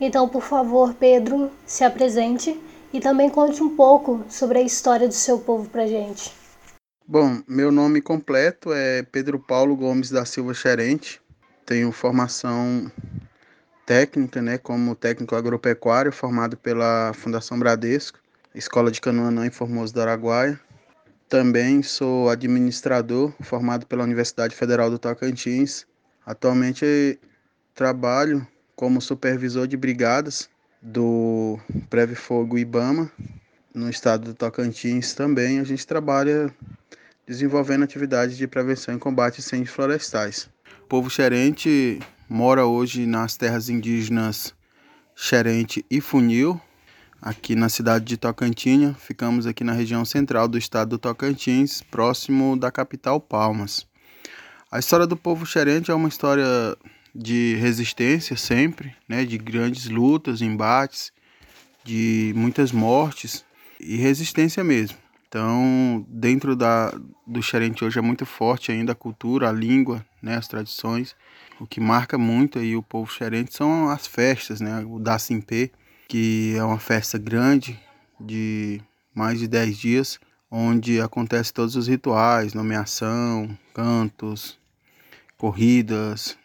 Então, 0.00 0.28
por 0.28 0.42
favor, 0.42 0.94
Pedro, 0.94 1.48
se 1.64 1.84
apresente 1.84 2.60
e 2.92 2.98
também 2.98 3.30
conte 3.30 3.62
um 3.62 3.76
pouco 3.76 4.24
sobre 4.28 4.58
a 4.58 4.62
história 4.62 5.06
do 5.06 5.14
seu 5.14 5.38
povo 5.38 5.70
para 5.70 5.86
gente. 5.86 6.41
Bom, 7.12 7.42
meu 7.46 7.70
nome 7.70 8.00
completo 8.00 8.72
é 8.72 9.02
Pedro 9.02 9.38
Paulo 9.38 9.76
Gomes 9.76 10.08
da 10.08 10.24
Silva 10.24 10.54
Xerente. 10.54 11.20
Tenho 11.66 11.92
formação 11.92 12.90
técnica, 13.84 14.40
né, 14.40 14.56
como 14.56 14.94
técnico 14.94 15.36
agropecuário, 15.36 16.10
formado 16.10 16.56
pela 16.56 17.12
Fundação 17.12 17.58
Bradesco, 17.58 18.18
Escola 18.54 18.90
de 18.90 18.98
Canoanã 18.98 19.46
em 19.46 19.50
Formoso 19.50 19.92
do 19.92 20.00
Araguaia. 20.00 20.58
Também 21.28 21.82
sou 21.82 22.30
administrador, 22.30 23.30
formado 23.42 23.86
pela 23.86 24.04
Universidade 24.04 24.56
Federal 24.56 24.88
do 24.88 24.98
Tocantins. 24.98 25.86
Atualmente 26.24 27.20
trabalho 27.74 28.48
como 28.74 29.02
supervisor 29.02 29.66
de 29.66 29.76
brigadas 29.76 30.48
do 30.80 31.58
Preve 31.90 32.14
Fogo 32.14 32.56
Ibama, 32.56 33.12
no 33.74 33.90
estado 33.90 34.32
do 34.32 34.34
Tocantins 34.34 35.12
também. 35.12 35.60
A 35.60 35.64
gente 35.64 35.86
trabalha 35.86 36.50
desenvolvendo 37.26 37.84
atividades 37.84 38.36
de 38.36 38.46
prevenção 38.46 38.94
e 38.94 38.98
combate 38.98 39.36
a 39.36 39.38
incêndios 39.40 39.70
florestais. 39.70 40.48
O 40.82 40.86
povo 40.86 41.08
xerente 41.08 41.98
mora 42.28 42.66
hoje 42.66 43.06
nas 43.06 43.36
terras 43.36 43.68
indígenas 43.68 44.54
Xerente 45.14 45.84
e 45.90 46.00
Funil, 46.00 46.60
aqui 47.20 47.54
na 47.54 47.68
cidade 47.68 48.04
de 48.04 48.16
Tocantinha. 48.16 48.94
Ficamos 48.94 49.46
aqui 49.46 49.62
na 49.62 49.72
região 49.72 50.04
central 50.04 50.48
do 50.48 50.58
estado 50.58 50.90
do 50.90 50.98
Tocantins, 50.98 51.82
próximo 51.82 52.56
da 52.56 52.70
capital 52.70 53.20
Palmas. 53.20 53.86
A 54.70 54.78
história 54.78 55.06
do 55.06 55.16
povo 55.16 55.44
xerente 55.44 55.90
é 55.90 55.94
uma 55.94 56.08
história 56.08 56.46
de 57.14 57.56
resistência 57.56 58.36
sempre, 58.36 58.96
né, 59.06 59.24
de 59.24 59.36
grandes 59.36 59.86
lutas, 59.88 60.40
embates, 60.40 61.12
de 61.84 62.32
muitas 62.34 62.72
mortes 62.72 63.44
e 63.78 63.96
resistência 63.96 64.64
mesmo. 64.64 65.01
Então, 65.32 66.04
dentro 66.10 66.54
da, 66.54 66.92
do 67.26 67.42
Xerente 67.42 67.82
hoje 67.82 67.98
é 67.98 68.02
muito 68.02 68.26
forte 68.26 68.70
ainda 68.70 68.92
a 68.92 68.94
cultura, 68.94 69.48
a 69.48 69.52
língua, 69.52 70.04
né, 70.20 70.36
as 70.36 70.46
tradições. 70.46 71.16
O 71.58 71.66
que 71.66 71.80
marca 71.80 72.18
muito 72.18 72.58
aí 72.58 72.76
o 72.76 72.82
povo 72.82 73.10
xerente 73.10 73.56
são 73.56 73.88
as 73.88 74.06
festas, 74.06 74.60
né? 74.60 74.84
O 74.86 74.98
da 74.98 75.16
que 76.06 76.54
é 76.54 76.62
uma 76.62 76.78
festa 76.78 77.16
grande 77.16 77.80
de 78.20 78.78
mais 79.14 79.38
de 79.38 79.48
10 79.48 79.78
dias, 79.78 80.20
onde 80.50 81.00
acontece 81.00 81.50
todos 81.50 81.76
os 81.76 81.88
rituais, 81.88 82.52
nomeação, 82.52 83.56
cantos, 83.72 84.58
corridas, 85.38 86.36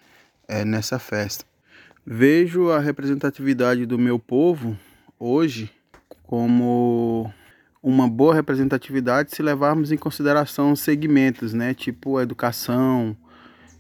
é, 0.47 0.63
nessa 0.63 0.97
festa. 0.97 1.43
Vejo 2.05 2.69
a 2.69 2.79
representatividade 2.79 3.85
do 3.85 3.99
meu 3.99 4.17
povo 4.17 4.77
hoje 5.19 5.69
como 6.23 7.33
uma 7.87 8.05
boa 8.05 8.35
representatividade 8.35 9.33
se 9.33 9.41
levarmos 9.41 9.93
em 9.93 9.97
consideração 9.97 10.75
segmentos, 10.75 11.53
né? 11.53 11.73
Tipo 11.73 12.19
educação, 12.19 13.15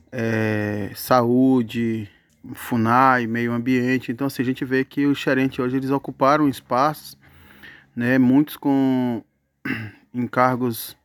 é, 0.09 0.91
saúde, 0.95 2.09
FUNAI, 2.53 3.27
meio 3.27 3.51
ambiente. 3.51 4.09
Então, 4.09 4.27
assim, 4.27 4.41
a 4.41 4.45
gente 4.45 4.63
vê 4.63 4.85
que 4.85 5.05
os 5.05 5.19
gerentes 5.19 5.59
hoje 5.59 5.75
eles 5.75 5.89
ocuparam 5.89 6.47
espaços, 6.47 7.17
né? 7.93 8.17
Muitos 8.17 8.55
com 8.55 9.21
encargos 10.13 10.95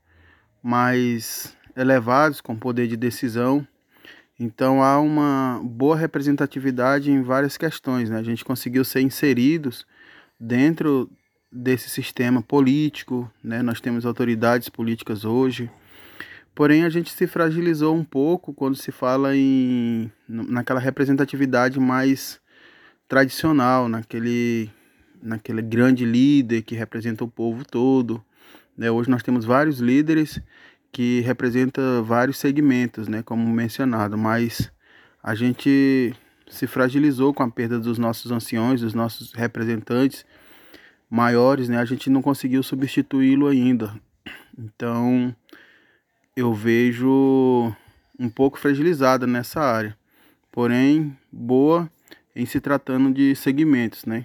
mais 0.63 1.57
elevados, 1.77 2.41
com 2.41 2.55
poder 2.55 2.87
de 2.87 2.97
decisão. 2.97 3.67
Então 4.39 4.81
há 4.81 5.01
uma 5.01 5.61
boa 5.65 5.97
representatividade 5.97 7.11
em 7.11 7.21
várias 7.21 7.57
questões. 7.57 8.11
Né? 8.11 8.19
A 8.19 8.23
gente 8.23 8.45
conseguiu 8.45 8.85
ser 8.85 9.01
inseridos 9.01 9.85
dentro 10.39 11.11
desse 11.53 11.91
sistema 11.91 12.41
político, 12.41 13.31
né? 13.45 13.61
nós 13.61 13.81
temos 13.81 14.07
autoridades 14.07 14.71
políticas 14.71 15.25
hoje, 15.25 15.71
porém 16.55 16.85
a 16.85 16.89
gente 16.89 17.11
se 17.11 17.27
fragilizou 17.27 17.95
um 17.95 18.05
pouco 18.05 18.55
quando 18.55 18.75
se 18.75 18.91
fala 18.91 19.37
em 19.37 20.11
naquela 20.27 20.81
representatividade 20.81 21.79
mais 21.79 22.41
tradicional, 23.07 23.89
naquele, 23.89 24.71
naquele 25.23 25.61
grande 25.61 26.07
líder 26.07 26.63
que 26.63 26.75
representa 26.75 27.23
o 27.23 27.29
povo 27.29 27.63
todo. 27.63 28.25
Né? 28.77 28.91
Hoje 28.91 29.11
nós 29.11 29.23
temos 29.23 29.45
vários 29.45 29.79
líderes 29.79 30.41
que 30.91 31.21
representam 31.21 32.03
vários 32.03 32.39
segmentos, 32.39 33.09
né? 33.09 33.23
como 33.23 33.47
mencionado, 33.47 34.17
mas 34.17 34.73
a 35.23 35.35
gente 35.35 36.15
se 36.49 36.67
fragilizou 36.67 37.35
com 37.35 37.43
a 37.43 37.51
perda 37.51 37.79
dos 37.79 37.99
nossos 37.99 38.31
anciões, 38.31 38.81
dos 38.81 38.95
nossos 38.95 39.33
representantes, 39.33 40.25
maiores, 41.13 41.69
né, 41.69 41.77
a 41.77 41.85
gente 41.85 42.09
não 42.09 42.23
conseguiu 42.23 42.63
substituí-lo 42.63 43.47
ainda. 43.47 43.95
Então, 44.59 45.37
eu 46.35 46.55
vejo 46.55 47.71
um 48.19 48.31
pouco 48.31 48.59
fragilizada 48.59 49.27
nessa 49.27 49.61
área, 49.61 49.95
porém 50.51 51.15
boa 51.31 51.91
em 52.35 52.47
se 52.47 52.59
tratando 52.61 53.13
de 53.13 53.37
segmentos, 53.37 54.07
né? 54.07 54.25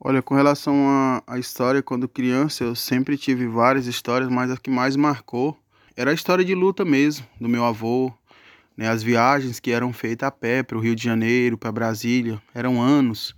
Olha, 0.00 0.20
com 0.20 0.34
relação 0.34 1.22
à 1.24 1.38
história, 1.38 1.80
quando 1.80 2.08
criança, 2.08 2.64
eu 2.64 2.74
sempre 2.74 3.16
tive 3.16 3.46
várias 3.46 3.86
histórias, 3.86 4.28
mas 4.28 4.50
a 4.50 4.56
que 4.56 4.68
mais 4.68 4.96
marcou 4.96 5.56
era 5.96 6.10
a 6.10 6.14
história 6.14 6.44
de 6.44 6.52
luta 6.52 6.84
mesmo, 6.84 7.24
do 7.40 7.48
meu 7.48 7.64
avô, 7.64 8.12
né? 8.76 8.88
As 8.88 9.04
viagens 9.04 9.60
que 9.60 9.70
eram 9.70 9.92
feitas 9.92 10.26
a 10.26 10.32
pé 10.32 10.64
para 10.64 10.76
o 10.76 10.80
Rio 10.80 10.96
de 10.96 11.04
Janeiro, 11.04 11.56
para 11.56 11.70
Brasília, 11.70 12.42
eram 12.52 12.82
anos 12.82 13.36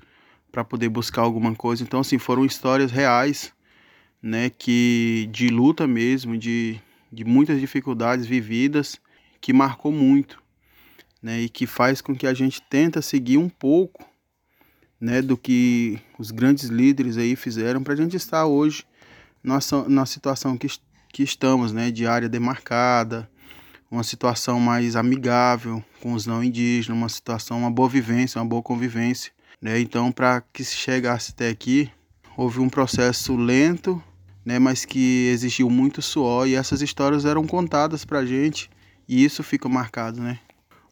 para 0.56 0.64
poder 0.64 0.88
buscar 0.88 1.20
alguma 1.20 1.54
coisa. 1.54 1.82
Então, 1.82 2.00
assim, 2.00 2.16
foram 2.16 2.42
histórias 2.42 2.90
reais, 2.90 3.52
né, 4.22 4.48
que 4.48 5.28
de 5.30 5.48
luta 5.48 5.86
mesmo, 5.86 6.34
de, 6.34 6.80
de 7.12 7.26
muitas 7.26 7.60
dificuldades 7.60 8.25
vividas, 8.25 8.98
que 9.38 9.52
marcou 9.52 9.92
muito, 9.92 10.42
né, 11.22 11.42
e 11.42 11.50
que 11.50 11.66
faz 11.66 12.00
com 12.00 12.16
que 12.16 12.26
a 12.26 12.32
gente 12.32 12.62
tenta 12.62 13.02
seguir 13.02 13.36
um 13.36 13.50
pouco, 13.50 14.02
né, 14.98 15.20
do 15.20 15.36
que 15.36 15.98
os 16.18 16.30
grandes 16.30 16.70
líderes 16.70 17.18
aí 17.18 17.36
fizeram 17.36 17.82
para 17.82 17.92
a 17.92 17.96
gente 17.96 18.16
estar 18.16 18.46
hoje 18.46 18.82
na, 19.44 20.06
situação 20.06 20.56
que, 20.56 20.68
que 21.12 21.22
estamos, 21.22 21.75
né, 21.75 21.90
de 21.90 22.06
área 22.06 22.30
demarcada, 22.30 23.28
uma 23.90 24.02
situação 24.02 24.59
mais 24.59 24.96
amigável 24.96 25.85
com 26.00 26.14
os 26.14 26.24
não 26.24 26.42
indígenas, 26.42 26.96
uma 26.96 27.11
situação, 27.11 27.59
uma 27.59 27.70
boa 27.70 27.90
vivência, 27.90 28.40
uma 28.40 28.48
boa 28.48 28.62
convivência 28.62 29.36
né? 29.61 29.81
Então, 29.81 30.12
para 30.12 30.40
que 30.53 30.64
se 30.64 30.77
chegasse 30.77 31.33
até 31.33 31.49
aqui, 31.49 31.90
houve 32.37 32.61
um 32.61 32.69
processo 32.69 33.37
lento, 33.37 34.03
né? 34.45 34.59
mas 34.59 34.85
que 34.85 35.29
exigiu 35.33 35.69
muito 35.69 36.01
suor 36.03 36.47
e 36.47 36.55
essas 36.55 36.83
histórias 36.83 37.25
eram 37.25 37.47
contadas 37.47 38.05
para 38.05 38.25
gente 38.25 38.71
e 39.09 39.25
isso 39.25 39.42
fica 39.42 39.69
marcado, 39.69 40.21
né? 40.21 40.38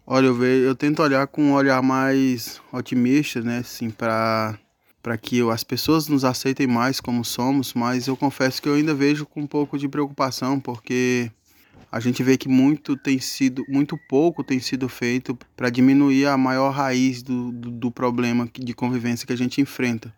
Olha, 0.07 0.27
eu, 0.27 0.35
vejo, 0.35 0.65
eu 0.65 0.75
tento 0.75 1.03
olhar 1.03 1.27
com 1.27 1.43
um 1.43 1.53
olhar 1.55 1.83
mais 1.83 2.61
otimista, 2.73 3.41
né? 3.41 3.59
Assim, 3.59 3.91
para 3.91 4.59
para 5.03 5.19
que 5.19 5.43
as 5.51 5.63
pessoas 5.63 6.09
nos 6.09 6.25
aceitem 6.25 6.67
mais 6.67 6.99
como 6.99 7.23
somos, 7.27 7.75
mas 7.75 8.07
eu 8.07 8.17
confesso 8.17 8.63
que 8.63 8.67
eu 8.67 8.73
ainda 8.73 8.95
vejo 8.95 9.27
com 9.27 9.43
um 9.43 9.47
pouco 9.47 9.77
de 9.77 9.87
preocupação, 9.87 10.59
porque 10.59 11.31
a 11.95 12.01
gente 12.01 12.25
vê 12.25 12.37
que 12.37 12.49
muito 12.49 12.97
tem 12.97 13.21
sido, 13.21 13.65
muito 13.69 13.97
pouco 13.97 14.43
tem 14.43 14.59
sido 14.59 14.89
feito 14.89 15.39
para 15.57 15.71
diminuir 15.71 16.27
a 16.27 16.37
maior 16.37 16.71
raiz 16.71 17.23
do, 17.23 17.53
do, 17.53 17.71
do, 17.71 17.89
problema 17.89 18.49
de 18.53 18.75
convivência 18.75 19.25
que 19.25 19.33
a 19.33 19.37
gente 19.37 19.61
enfrenta, 19.61 20.13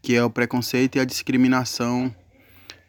que 0.00 0.14
é 0.14 0.22
o 0.22 0.30
preconceito 0.30 0.94
e 0.94 1.00
a 1.00 1.04
discriminação 1.04 2.14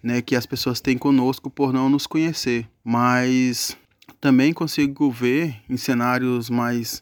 né, 0.03 0.21
que 0.21 0.35
as 0.35 0.45
pessoas 0.45 0.79
têm 0.79 0.99
conosco 0.99 1.49
por 1.49 1.73
não 1.73 1.89
nos 1.89 2.05
conhecer. 2.05 2.69
Mas 2.83 3.75
também 4.21 4.53
consigo 4.53 5.09
ver 5.09 5.55
em 5.67 5.75
cenários 5.75 6.47
mais 6.47 7.01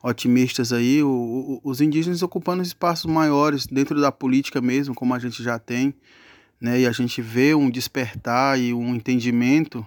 otimistas 0.00 0.72
aí 0.72 1.02
o, 1.02 1.08
o, 1.08 1.60
os 1.64 1.80
indígenas 1.80 2.22
ocupando 2.22 2.62
espaços 2.62 3.10
maiores 3.10 3.66
dentro 3.66 4.00
da 4.00 4.12
política 4.12 4.60
mesmo, 4.60 4.94
como 4.94 5.14
a 5.14 5.18
gente 5.18 5.42
já 5.42 5.58
tem, 5.58 5.92
né, 6.60 6.82
e 6.82 6.86
a 6.86 6.92
gente 6.92 7.20
vê 7.20 7.56
um 7.56 7.68
despertar 7.68 8.56
e 8.56 8.72
um 8.72 8.94
entendimento 8.94 9.84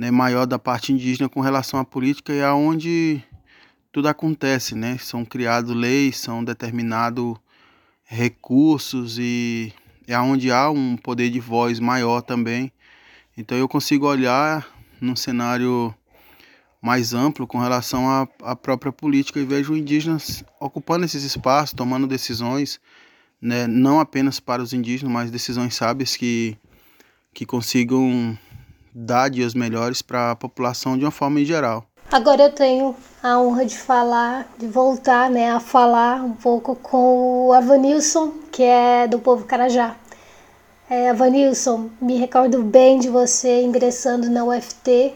né, 0.00 0.10
maior 0.10 0.46
da 0.46 0.58
parte 0.58 0.94
indígena 0.94 1.28
com 1.28 1.42
relação 1.42 1.78
à 1.78 1.84
política 1.84 2.32
e 2.32 2.42
aonde 2.42 3.22
tudo 3.92 4.08
acontece, 4.08 4.74
né? 4.74 4.96
São 4.96 5.26
criadas 5.26 5.76
leis, 5.76 6.16
são 6.16 6.42
determinados 6.42 7.36
recursos 8.02 9.18
e 9.18 9.74
é 10.08 10.18
onde 10.18 10.50
há 10.50 10.70
um 10.70 10.96
poder 10.96 11.28
de 11.28 11.38
voz 11.38 11.78
maior 11.78 12.22
também. 12.22 12.72
Então 13.36 13.58
eu 13.58 13.68
consigo 13.68 14.06
olhar 14.06 14.66
num 15.02 15.14
cenário 15.14 15.94
mais 16.80 17.12
amplo 17.12 17.46
com 17.46 17.58
relação 17.58 18.08
à, 18.08 18.26
à 18.42 18.56
própria 18.56 18.90
política 18.90 19.38
e 19.38 19.44
vejo 19.44 19.76
indígenas 19.76 20.42
ocupando 20.58 21.04
esses 21.04 21.24
espaços, 21.24 21.74
tomando 21.74 22.06
decisões, 22.06 22.80
né, 23.38 23.66
não 23.66 24.00
apenas 24.00 24.40
para 24.40 24.62
os 24.62 24.72
indígenas, 24.72 25.12
mas 25.12 25.30
decisões 25.30 25.74
sábias 25.74 26.16
que, 26.16 26.56
que 27.34 27.44
consigam 27.44 28.34
dar 28.94 29.28
dias 29.28 29.54
melhores 29.54 30.02
para 30.02 30.32
a 30.32 30.36
população 30.36 30.96
de 30.98 31.04
uma 31.04 31.10
forma 31.10 31.40
em 31.40 31.44
geral. 31.44 31.84
Agora 32.10 32.42
eu 32.42 32.52
tenho 32.52 32.96
a 33.22 33.38
honra 33.38 33.64
de 33.64 33.78
falar, 33.78 34.52
de 34.58 34.66
voltar 34.66 35.30
né, 35.30 35.52
a 35.52 35.60
falar 35.60 36.24
um 36.24 36.32
pouco 36.32 36.74
com 36.74 37.46
o 37.46 37.52
Avanilson, 37.52 38.32
que 38.50 38.64
é 38.64 39.06
do 39.06 39.20
povo 39.20 39.44
Carajá. 39.44 39.94
É, 40.88 41.10
Avanilson, 41.10 41.88
me 42.00 42.16
recordo 42.16 42.64
bem 42.64 42.98
de 42.98 43.08
você 43.08 43.62
ingressando 43.62 44.28
na 44.28 44.44
UFT. 44.44 45.14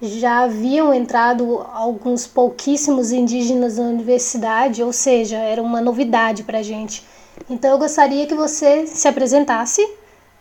Já 0.00 0.44
haviam 0.44 0.94
entrado 0.94 1.66
alguns 1.72 2.24
pouquíssimos 2.24 3.10
indígenas 3.10 3.78
na 3.78 3.84
universidade, 3.84 4.84
ou 4.84 4.92
seja, 4.92 5.38
era 5.38 5.60
uma 5.60 5.80
novidade 5.80 6.44
para 6.44 6.58
a 6.58 6.62
gente. 6.62 7.04
Então 7.50 7.72
eu 7.72 7.78
gostaria 7.78 8.28
que 8.28 8.34
você 8.34 8.86
se 8.86 9.08
apresentasse 9.08 9.84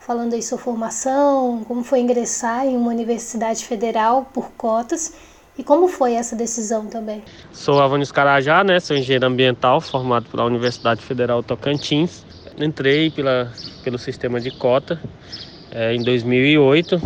falando 0.05 0.33
aí 0.35 0.41
sua 0.43 0.59
formação, 0.59 1.63
como 1.67 1.83
foi 1.83 1.99
ingressar 1.99 2.67
em 2.67 2.77
uma 2.77 2.91
universidade 2.91 3.65
federal 3.65 4.29
por 4.31 4.51
cotas 4.51 5.15
e 5.57 5.63
como 5.63 5.87
foi 5.87 6.13
essa 6.13 6.35
decisão 6.35 6.85
também? 6.85 7.23
Sou 7.51 7.81
Avanis 7.81 8.11
Carajá, 8.11 8.63
né? 8.63 8.79
Sou 8.79 8.95
engenheiro 8.95 9.25
ambiental 9.25 9.81
formado 9.81 10.29
pela 10.29 10.45
Universidade 10.45 11.01
Federal 11.01 11.41
Tocantins. 11.41 12.23
Entrei 12.55 13.09
pela, 13.09 13.51
pelo 13.83 13.97
sistema 13.97 14.39
de 14.39 14.51
cota 14.51 15.01
é, 15.71 15.95
em 15.95 16.03
2008. 16.03 17.01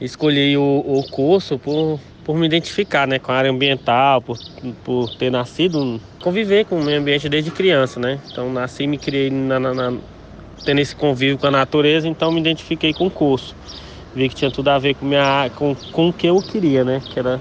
Escolhi 0.00 0.56
o, 0.56 0.84
o 0.86 1.02
curso 1.10 1.58
por, 1.58 1.98
por 2.22 2.36
me 2.36 2.46
identificar 2.46 3.08
né, 3.08 3.18
com 3.18 3.32
a 3.32 3.36
área 3.36 3.50
ambiental, 3.50 4.22
por, 4.22 4.38
por 4.84 5.12
ter 5.16 5.30
nascido, 5.30 6.00
conviver 6.22 6.66
com 6.66 6.76
o 6.76 6.84
meio 6.84 7.00
ambiente 7.00 7.28
desde 7.28 7.50
criança, 7.50 7.98
né? 7.98 8.20
Então 8.30 8.52
nasci 8.52 8.84
e 8.84 8.86
me 8.86 8.98
criei 8.98 9.30
na, 9.30 9.58
na, 9.58 9.94
tendo 10.64 10.80
esse 10.80 10.94
convívio 10.94 11.38
com 11.38 11.46
a 11.46 11.50
natureza, 11.50 12.08
então 12.08 12.30
me 12.30 12.40
identifiquei 12.40 12.92
com 12.92 13.06
o 13.06 13.10
curso. 13.10 13.54
Vi 14.14 14.28
que 14.28 14.34
tinha 14.34 14.50
tudo 14.50 14.68
a 14.68 14.78
ver 14.78 14.94
com, 14.94 15.04
minha, 15.06 15.50
com, 15.54 15.74
com 15.92 16.08
o 16.08 16.12
que 16.12 16.26
eu 16.26 16.40
queria, 16.42 16.84
né? 16.84 17.02
Que 17.08 17.18
era 17.18 17.40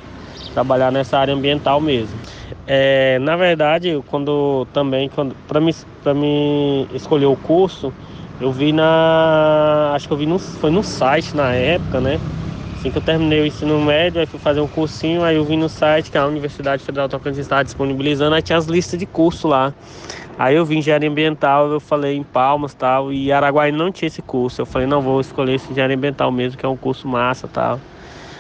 trabalhar 0.54 0.91
nessa 0.91 1.17
área 1.17 1.34
ambiental 1.34 1.80
mesmo. 1.80 2.19
É, 2.65 3.19
na 3.19 3.36
verdade, 3.36 4.02
quando 4.08 4.65
também, 4.73 5.10
quando, 5.10 5.36
para 5.47 5.60
me, 5.60 5.71
me 6.15 6.88
escolher 6.93 7.26
o 7.26 7.36
curso, 7.36 7.93
eu 8.39 8.52
vi 8.52 8.71
na. 8.71 9.91
Acho 9.95 10.08
que 10.08 10.13
eu 10.13 10.17
vi 10.17 10.26
no, 10.26 10.39
foi 10.39 10.71
no 10.71 10.84
site 10.84 11.36
na 11.36 11.54
época, 11.54 12.02
né? 12.02 12.21
Assim 12.84 12.91
que 12.91 12.98
eu 12.98 13.02
terminei 13.02 13.39
o 13.39 13.46
ensino 13.46 13.80
médio, 13.80 14.19
aí 14.19 14.28
fui 14.28 14.38
fazer 14.38 14.60
um 14.60 14.67
cursinho, 14.67 15.24
aí 15.24 15.38
eu 15.38 15.46
vi 15.46 15.56
no 15.56 15.69
site 15.69 16.12
que 16.12 16.17
a 16.17 16.28
Universidade 16.28 16.84
Federal 16.84 17.08
Tocantins 17.08 17.39
estava 17.39 17.63
disponibilizando, 17.63 18.36
aí 18.36 18.41
tinha 18.41 18.58
as 18.58 18.65
listas 18.65 19.00
de 19.00 19.06
curso 19.06 19.48
lá. 19.48 19.74
Aí 20.38 20.58
eu 20.58 20.65
vim 20.65 20.80
engenharia 20.80 21.10
ambiental, 21.10 21.72
eu 21.72 21.80
falei 21.80 22.17
em 22.17 22.24
Palmas 22.24 22.74
tal, 22.74 23.13
e 23.13 23.32
Araguai 23.32 23.72
não 23.72 23.89
tinha 23.89 24.08
esse 24.08 24.22
curso. 24.22 24.62
Eu 24.62 24.65
falei, 24.65 24.86
não, 24.86 25.02
vou 25.02 25.22
escolher 25.22 25.56
esse 25.56 25.72
engenharia 25.72 25.96
ambiental 25.96 26.30
mesmo, 26.30 26.58
que 26.58 26.65
é 26.65 26.67
um 26.67 26.76
curso 26.76 27.08
massa 27.08 27.48
tal. 27.48 27.80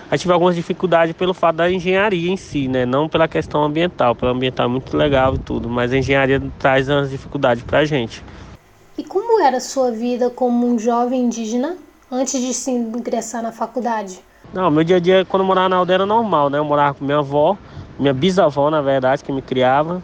a 0.09 0.13
gente 0.13 0.23
tive 0.23 0.33
algumas 0.33 0.57
dificuldades 0.57 1.15
pelo 1.15 1.33
fato 1.33 1.55
da 1.55 1.71
engenharia 1.71 2.29
em 2.29 2.35
si, 2.35 2.67
né? 2.67 2.85
Não 2.85 3.07
pela 3.07 3.29
questão 3.29 3.63
ambiental, 3.63 4.13
pelo 4.13 4.33
ambiental 4.33 4.65
é 4.65 4.69
muito 4.69 4.97
legal 4.97 5.35
e 5.35 5.37
tudo, 5.37 5.69
mas 5.69 5.93
a 5.93 5.97
engenharia 5.97 6.43
traz 6.59 6.89
umas 6.89 7.09
dificuldades 7.09 7.63
para 7.63 7.79
a 7.79 7.85
gente. 7.85 8.21
E 8.97 9.05
como 9.05 9.41
era 9.41 9.55
a 9.55 9.61
sua 9.61 9.89
vida 9.89 10.29
como 10.29 10.67
um 10.67 10.77
jovem 10.77 11.21
indígena 11.21 11.77
antes 12.11 12.41
de 12.41 12.53
se 12.53 12.71
ingressar 12.71 13.41
na 13.41 13.53
faculdade? 13.53 14.19
Não, 14.53 14.69
meu 14.69 14.83
dia 14.83 14.97
a 14.97 14.99
dia 14.99 15.25
quando 15.25 15.41
eu 15.41 15.47
morava 15.47 15.67
na 15.67 15.77
aldeia 15.77 15.95
era 15.95 16.05
normal, 16.05 16.47
né? 16.47 16.59
Eu 16.59 16.63
morava 16.63 16.93
com 16.93 17.03
minha 17.03 17.17
avó, 17.17 17.57
minha 17.99 18.13
bisavó, 18.13 18.69
na 18.69 18.81
verdade, 18.81 19.23
que 19.23 19.31
me 19.31 19.41
criava. 19.41 20.03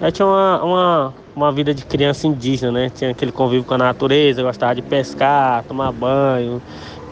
Eu 0.00 0.10
tinha 0.10 0.26
uma, 0.26 0.62
uma, 0.64 1.14
uma 1.36 1.52
vida 1.52 1.72
de 1.72 1.84
criança 1.84 2.26
indígena, 2.26 2.72
né? 2.72 2.90
Tinha 2.90 3.12
aquele 3.12 3.30
convívio 3.30 3.64
com 3.64 3.74
a 3.74 3.78
natureza, 3.78 4.42
gostava 4.42 4.74
de 4.74 4.82
pescar, 4.82 5.62
tomar 5.62 5.92
banho, 5.92 6.60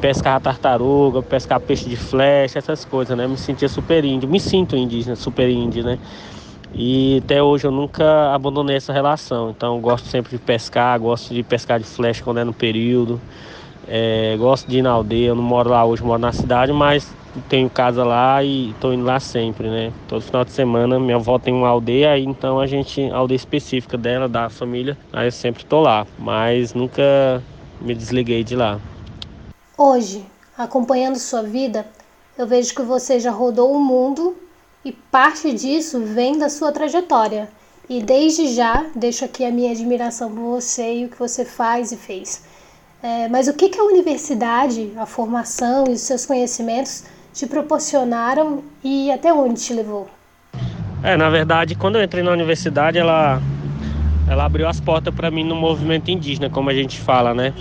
pescar 0.01 0.40
tartaruga, 0.40 1.23
pescar 1.23 1.61
peixe 1.61 1.88
de 1.88 1.95
flecha, 1.95 2.59
essas 2.59 2.85
coisas, 2.85 3.16
né? 3.16 3.29
Me 3.29 3.37
sentia 3.37 3.68
super 3.68 4.05
índio, 4.05 4.29
me 4.29 4.40
sinto 4.40 4.77
indígena, 4.77 5.14
super 5.14 5.49
índio, 5.49 5.85
né? 5.85 6.01
E 6.75 7.21
até 7.25 7.40
hoje 7.40 7.64
eu 7.64 7.71
nunca 7.71 8.35
abandonei 8.35 8.75
essa 8.75 8.92
relação. 8.92 9.51
Então 9.51 9.81
gosto 9.81 10.09
sempre 10.09 10.37
de 10.37 10.42
pescar, 10.42 10.99
gosto 10.99 11.33
de 11.33 11.45
pescar 11.45 11.79
de 11.79 11.87
flecha 11.87 12.25
quando 12.25 12.38
é 12.38 12.45
no 12.45 12.53
período. 12.53 13.21
É, 13.88 14.37
gosto 14.38 14.68
de 14.68 14.79
ir 14.79 14.83
na 14.83 14.90
aldeia, 14.90 15.29
eu 15.29 15.35
não 15.35 15.42
moro 15.42 15.71
lá 15.71 15.85
hoje, 15.85 16.03
moro 16.03 16.21
na 16.21 16.33
cidade, 16.33 16.73
mas 16.73 17.07
tenho 17.49 17.68
casa 17.71 18.05
lá 18.05 18.42
e 18.42 18.71
estou 18.71 18.92
indo 18.92 19.05
lá 19.05 19.18
sempre, 19.18 19.68
né? 19.68 19.92
Todo 20.09 20.23
final 20.23 20.45
de 20.45 20.53
semana 20.53 20.99
minha 21.01 21.16
avó 21.16 21.38
tem 21.38 21.53
uma 21.53 21.68
aldeia, 21.68 22.18
então 22.18 22.61
a 22.61 22.66
gente, 22.66 23.03
a 23.11 23.16
aldeia 23.16 23.37
específica 23.37 23.97
dela, 23.97 24.29
da 24.29 24.49
família, 24.51 24.97
aí 25.12 25.27
eu 25.27 25.33
sempre 25.33 25.62
estou 25.62 25.81
lá, 25.81 26.07
mas 26.18 26.75
nunca 26.75 27.42
me 27.81 27.95
desliguei 27.95 28.45
de 28.45 28.55
lá. 28.55 28.79
Hoje, 29.77 30.25
acompanhando 30.57 31.18
sua 31.18 31.42
vida, 31.42 31.87
eu 32.37 32.47
vejo 32.47 32.75
que 32.75 32.83
você 32.83 33.18
já 33.18 33.31
rodou 33.31 33.73
o 33.73 33.81
mundo 33.81 34.37
e 34.85 34.92
parte 34.92 35.53
disso 35.53 36.01
vem 36.01 36.38
da 36.38 36.49
sua 36.49 36.73
trajetória. 36.73 37.49
E 37.88 38.03
desde 38.03 38.55
já 38.55 38.87
deixo 38.95 39.25
aqui 39.25 39.45
a 39.45 39.51
minha 39.51 39.73
admiração 39.73 40.31
por 40.31 40.61
você 40.61 40.95
e 40.95 41.05
o 41.05 41.09
que 41.09 41.18
você 41.18 41.45
faz 41.45 41.92
e 41.92 41.97
fez. 41.97 42.45
É, 43.03 43.27
mas 43.29 43.49
o 43.49 43.55
que, 43.55 43.69
que 43.69 43.81
a 43.81 43.83
universidade, 43.83 44.93
a 44.97 45.05
formação 45.05 45.87
e 45.88 45.93
os 45.93 46.03
seus 46.03 46.25
conhecimentos 46.25 47.05
te 47.35 47.47
proporcionaram 47.47 48.62
e 48.85 49.11
até 49.11 49.33
onde 49.35 49.61
te 49.61 49.73
levou? 49.73 50.09
É, 51.03 51.17
na 51.17 51.29
verdade, 51.29 51.75
quando 51.75 51.97
eu 51.97 52.05
entrei 52.05 52.23
na 52.23 52.31
universidade, 52.31 52.97
ela, 52.97 53.43
ela 54.29 54.45
abriu 54.45 54.69
as 54.69 54.79
portas 54.79 55.12
para 55.12 55.33
mim 55.33 55.43
no 55.43 55.57
movimento 55.57 56.12
indígena, 56.12 56.49
como 56.49 56.71
a 56.71 56.75
gente 56.75 57.01
fala, 57.01 57.35
né? 57.35 57.53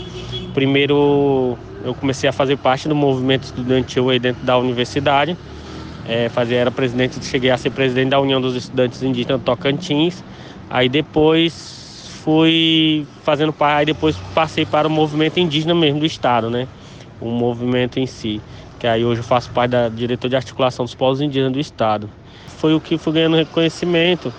Primeiro, 0.54 1.58
eu 1.84 1.96
comecei 1.96 2.30
a 2.30 2.34
fazer 2.34 2.58
parte 2.58 2.88
do 2.88 2.94
movimento 2.96 3.46
estudantil 3.46 4.12
aí 4.12 4.20
dentro 4.20 4.44
da 4.46 4.60
universidade. 4.60 5.36
É, 6.08 6.30
fazia, 6.30 6.58
era 6.58 6.70
presidente, 6.70 7.24
cheguei 7.26 7.50
a 7.50 7.58
ser 7.58 7.72
presidente 7.72 8.10
da 8.10 8.20
União 8.20 8.40
dos 8.40 8.56
Estudantes 8.56 9.02
Indígenas 9.02 9.40
do 9.40 9.44
Tocantins. 9.44 10.24
Aí 10.70 10.88
depois 10.88 11.81
fui 12.24 13.06
fazendo 13.24 13.52
parte, 13.52 13.88
depois 13.88 14.16
passei 14.34 14.66
para 14.66 14.88
o 14.88 14.92
movimento 14.92 15.40
indígena 15.40 15.74
mesmo 15.74 16.00
do 16.00 16.06
estado, 16.06 16.50
né? 16.50 16.68
O 17.20 17.30
movimento 17.30 18.00
em 18.00 18.06
si, 18.06 18.42
que 18.80 18.88
aí 18.88 19.04
hoje 19.04 19.22
eu 19.22 19.24
faço 19.24 19.50
parte 19.52 19.72
da 19.72 19.90
diretor 19.90 20.30
de 20.30 20.36
articulação 20.36 20.86
dos 20.86 20.94
povos 20.94 21.22
indígenas 21.22 21.52
do 21.52 21.60
estado. 21.60 22.10
Foi 22.48 22.74
o 22.74 22.80
que 22.80 22.98
fui 22.98 23.14
ganhando 23.14 23.38
reconhecimento 23.38 24.32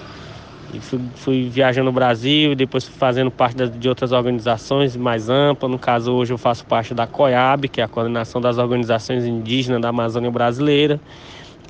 e 0.72 0.80
fui, 0.80 1.00
fui 1.16 1.48
viajando 1.48 1.86
no 1.86 1.92
Brasil, 1.92 2.54
depois 2.54 2.86
fazendo 2.86 3.30
parte 3.30 3.68
de 3.68 3.88
outras 3.88 4.12
organizações 4.12 4.96
mais 4.96 5.28
amplas. 5.28 5.70
No 5.70 5.78
caso, 5.78 6.12
hoje 6.12 6.32
eu 6.32 6.38
faço 6.38 6.64
parte 6.64 6.94
da 6.94 7.06
COIAB, 7.06 7.68
que 7.68 7.80
é 7.80 7.84
a 7.84 7.88
Coordenação 7.88 8.40
das 8.40 8.58
Organizações 8.58 9.24
Indígenas 9.24 9.80
da 9.80 9.88
Amazônia 9.88 10.30
Brasileira. 10.30 11.00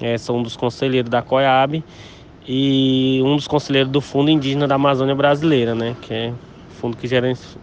É, 0.01 0.19
sou 0.19 0.39
um 0.39 0.43
dos 0.43 0.57
conselheiros 0.57 1.11
da 1.11 1.23
COIAB 1.23 1.83
e 2.47 3.21
um 3.25 3.37
dos 3.37 3.47
conselheiros 3.47 3.91
do 3.91 4.01
Fundo 4.01 4.31
Indígena 4.31 4.67
da 4.67 4.75
Amazônia 4.75 5.15
Brasileira, 5.15 5.75
né? 5.75 5.95
Que 6.03 6.15
é 6.15 6.33
fundo 6.83 6.97
que 6.97 7.09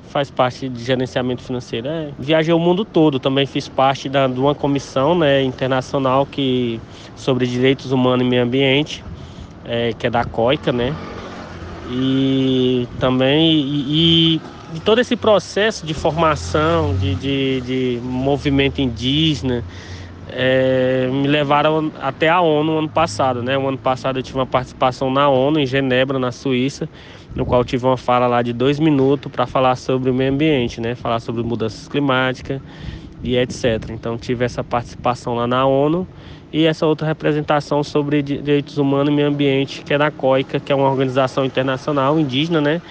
faz 0.08 0.32
parte 0.32 0.70
de 0.70 0.82
gerenciamento 0.82 1.44
financeiro. 1.44 1.90
É, 1.90 2.10
viajei 2.18 2.54
o 2.54 2.60
mundo 2.60 2.86
todo, 2.86 3.20
também 3.20 3.46
fiz 3.46 3.68
parte 3.68 4.08
da, 4.08 4.28
de 4.28 4.40
uma 4.40 4.56
comissão 4.56 5.14
né, 5.14 5.44
internacional 5.44 6.26
que, 6.26 6.80
sobre 7.18 7.46
direitos 7.46 7.92
humanos 7.92 8.26
e 8.26 8.30
meio 8.30 8.44
ambiente, 8.44 9.04
é, 9.66 9.92
que 9.92 10.08
é 10.08 10.10
da 10.10 10.24
COICA, 10.24 10.72
né? 10.72 10.96
E 11.92 12.88
também 12.98 13.60
e, 13.60 14.42
e 14.76 14.80
todo 14.86 15.02
esse 15.02 15.18
processo 15.18 15.86
de 15.86 15.94
formação 15.94 16.96
de, 16.96 17.16
de, 17.16 17.62
de 17.62 18.00
movimento 18.02 18.80
indígena 18.80 19.66
é, 20.32 21.10
me 21.12 21.28
levaram 21.28 21.92
até 22.02 22.30
a 22.30 22.42
ONU 22.42 22.80
ano 22.80 22.90
passado, 22.90 23.42
né? 23.42 23.58
O 23.58 23.68
ano 23.68 23.78
passado 23.78 24.20
eu 24.20 24.24
tive 24.24 24.38
uma 24.38 24.46
participação 24.46 25.12
na 25.12 25.30
ONU 25.30 25.60
em 25.60 25.66
Genebra, 25.66 26.20
na 26.20 26.32
Suíça, 26.32 26.90
no 27.36 27.46
qual 27.46 27.64
tive 27.64 27.86
uma 27.86 27.98
fala 27.98 28.28
lá 28.28 28.42
de 28.42 28.54
dois 28.54 28.80
minutos 28.80 29.32
para 29.32 29.46
falar 29.46 29.76
sobre 29.76 30.10
o 30.10 30.14
meio 30.14 30.32
ambiente, 30.32 30.80
né? 30.80 30.96
Falar 30.96 31.20
sobre 31.20 31.44
mudanças 31.44 31.88
climáticas 31.88 32.62
e 33.24 33.36
etc. 33.36 33.90
Então 33.90 34.18
tive 34.18 34.46
essa 34.46 34.64
participação 34.64 35.36
lá 35.36 35.48
na 35.48 35.66
ONU 35.66 36.08
e 36.52 36.66
essa 36.66 36.86
outra 36.86 37.06
representação 37.06 37.84
sobre 37.84 38.22
direitos 38.22 38.78
humanos 38.78 39.12
e 39.12 39.16
meio 39.16 39.28
ambiente, 39.28 39.84
que 39.84 39.94
é 39.94 39.98
da 39.98 40.10
COICA, 40.10 40.60
que 40.60 40.72
é 40.72 40.76
uma 40.76 40.90
organização 40.90 41.46
internacional 41.46 42.20
indígena, 42.20 42.60
né? 42.60 42.82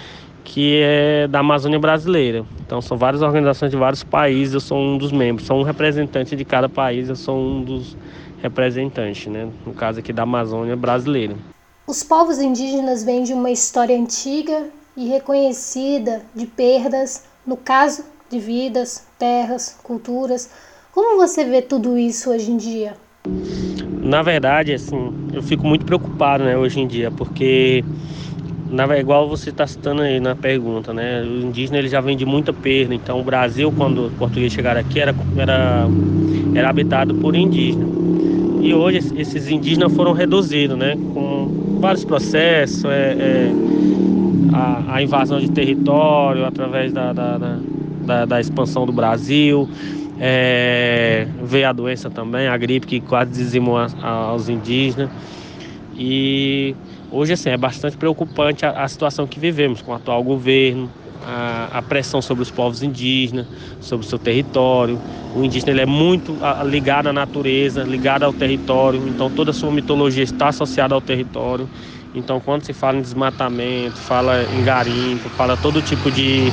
Que 0.43 0.81
é 0.81 1.27
da 1.27 1.39
Amazônia 1.39 1.79
brasileira. 1.79 2.43
Então 2.65 2.81
são 2.81 2.97
várias 2.97 3.21
organizações 3.21 3.69
de 3.71 3.77
vários 3.77 4.03
países, 4.03 4.53
eu 4.53 4.59
sou 4.59 4.77
um 4.77 4.97
dos 4.97 5.11
membros, 5.11 5.47
sou 5.47 5.59
um 5.59 5.63
representante 5.63 6.35
de 6.35 6.43
cada 6.43 6.67
país, 6.67 7.09
eu 7.09 7.15
sou 7.15 7.37
um 7.37 7.63
dos 7.63 7.95
representantes, 8.41 9.27
né? 9.27 9.49
No 9.65 9.73
caso 9.73 9.99
aqui 9.99 10.11
da 10.11 10.23
Amazônia 10.23 10.75
brasileira. 10.75 11.35
Os 11.85 12.03
povos 12.03 12.39
indígenas 12.39 13.03
vêm 13.03 13.23
de 13.23 13.33
uma 13.33 13.51
história 13.51 13.97
antiga 13.97 14.67
e 14.95 15.07
reconhecida 15.07 16.21
de 16.35 16.45
perdas, 16.45 17.23
no 17.45 17.57
caso 17.57 18.03
de 18.29 18.39
vidas, 18.39 19.07
terras, 19.17 19.79
culturas. 19.81 20.49
Como 20.91 21.17
você 21.17 21.43
vê 21.43 21.61
tudo 21.61 21.97
isso 21.97 22.29
hoje 22.29 22.51
em 22.51 22.57
dia? 22.57 22.93
Na 24.01 24.21
verdade, 24.21 24.73
assim, 24.73 25.13
eu 25.33 25.41
fico 25.41 25.65
muito 25.65 25.85
preocupado, 25.85 26.43
né, 26.43 26.57
hoje 26.57 26.79
em 26.79 26.87
dia, 26.87 27.11
porque 27.11 27.83
na 28.69 28.97
igual 28.97 29.27
você 29.27 29.49
está 29.49 29.65
citando 29.65 30.01
aí 30.01 30.19
na 30.19 30.35
pergunta, 30.35 30.93
né? 30.93 31.23
O 31.23 31.47
indígena 31.47 31.79
ele 31.79 31.87
já 31.87 31.99
vem 31.99 32.15
de 32.15 32.25
muita 32.25 32.53
perda. 32.53 32.93
Então 32.93 33.19
o 33.19 33.23
Brasil, 33.23 33.73
quando 33.75 34.05
os 34.05 34.13
portugueses 34.13 34.53
chegaram 34.53 34.79
aqui, 34.79 34.99
era, 34.99 35.13
era, 35.37 35.87
era 36.53 36.69
habitado 36.69 37.15
por 37.15 37.35
indígenas. 37.35 37.89
E 38.61 38.73
hoje 38.73 38.97
esses 39.17 39.49
indígenas 39.49 39.93
foram 39.95 40.11
reduzidos, 40.11 40.77
né? 40.77 40.95
Com 41.13 41.77
vários 41.79 42.05
processos, 42.05 42.85
é, 42.85 43.15
é 43.17 43.51
a, 44.53 44.95
a, 44.95 45.03
invasão 45.03 45.39
de 45.39 45.49
território 45.49 46.45
através 46.45 46.91
da, 46.91 47.13
da, 47.13 47.37
da, 47.37 48.25
da 48.25 48.39
expansão 48.39 48.85
do 48.85 48.91
Brasil, 48.91 49.69
é, 50.19 51.27
veio 51.41 51.69
a 51.69 51.71
doença 51.71 52.09
também, 52.09 52.47
a 52.47 52.57
gripe 52.57 52.85
que 52.85 52.99
quase 52.99 53.31
dizimou 53.31 53.77
a, 53.77 53.87
a, 54.01 54.33
os 54.33 54.49
indígenas. 54.49 55.09
E 55.95 56.75
hoje 57.11 57.33
assim, 57.33 57.49
é 57.49 57.57
bastante 57.57 57.97
preocupante 57.97 58.65
a, 58.65 58.83
a 58.83 58.87
situação 58.87 59.27
que 59.27 59.39
vivemos 59.39 59.81
com 59.81 59.91
o 59.91 59.95
atual 59.95 60.23
governo, 60.23 60.89
a, 61.25 61.77
a, 61.79 61.81
pressão 61.81 62.21
sobre 62.21 62.43
os 62.43 62.51
povos 62.51 62.81
indígenas, 62.81 63.45
sobre 63.81 64.05
o 64.05 64.09
seu 64.09 64.17
território. 64.17 64.99
O 65.35 65.43
indígena 65.43 65.71
ele 65.71 65.81
é 65.81 65.85
muito 65.85 66.35
ligado 66.65 67.07
à 67.07 67.13
natureza, 67.13 67.83
ligado 67.83 68.23
ao 68.23 68.33
território, 68.33 69.07
então 69.07 69.29
toda 69.29 69.51
a 69.51 69.53
sua 69.53 69.71
mitologia 69.71 70.23
está 70.23 70.47
associada 70.47 70.95
ao 70.95 71.01
território. 71.01 71.69
Então 72.15 72.39
quando 72.39 72.63
se 72.63 72.73
fala 72.73 72.97
em 72.97 73.01
desmatamento, 73.01 73.97
fala 73.97 74.43
em 74.43 74.63
garimpo, 74.63 75.29
fala 75.29 75.55
todo 75.57 75.81
tipo 75.81 76.09
de, 76.11 76.49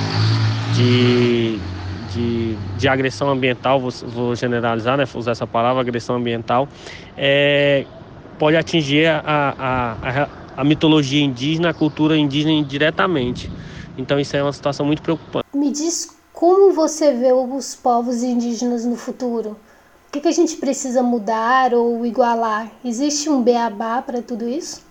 de 0.75 1.59
de, 2.17 2.57
de 2.79 2.89
agressão 2.89 3.29
ambiental, 3.29 3.79
vou, 3.79 3.91
vou 4.07 4.35
generalizar, 4.35 4.97
né, 4.97 5.05
usar 5.15 5.33
essa 5.33 5.47
palavra, 5.47 5.83
agressão 5.83 6.17
ambiental, 6.17 6.67
é, 7.17 7.85
pode 8.39 8.57
atingir 8.57 9.07
a, 9.07 9.23
a, 9.27 10.23
a, 10.23 10.29
a 10.57 10.65
mitologia 10.65 11.23
indígena, 11.23 11.71
a 11.71 11.75
cultura 11.75 12.17
indígena 12.17 12.53
indiretamente. 12.53 13.51
Então 13.99 14.19
isso 14.19 14.37
é 14.37 14.43
uma 14.43 14.53
situação 14.53 14.87
muito 14.87 15.03
preocupante. 15.03 15.47
Me 15.55 15.71
diz 15.71 16.17
como 16.33 16.73
você 16.73 17.13
vê 17.13 17.33
os 17.33 17.75
povos 17.75 18.23
indígenas 18.23 18.85
no 18.85 18.97
futuro? 18.97 19.57
O 20.09 20.13
que, 20.13 20.21
que 20.21 20.29
a 20.29 20.33
gente 20.33 20.57
precisa 20.57 21.03
mudar 21.03 21.75
ou 21.75 22.05
igualar? 22.07 22.71
Existe 22.85 23.29
um 23.29 23.43
beabá 23.43 24.01
para 24.03 24.23
tudo 24.23 24.49
isso? 24.49 24.85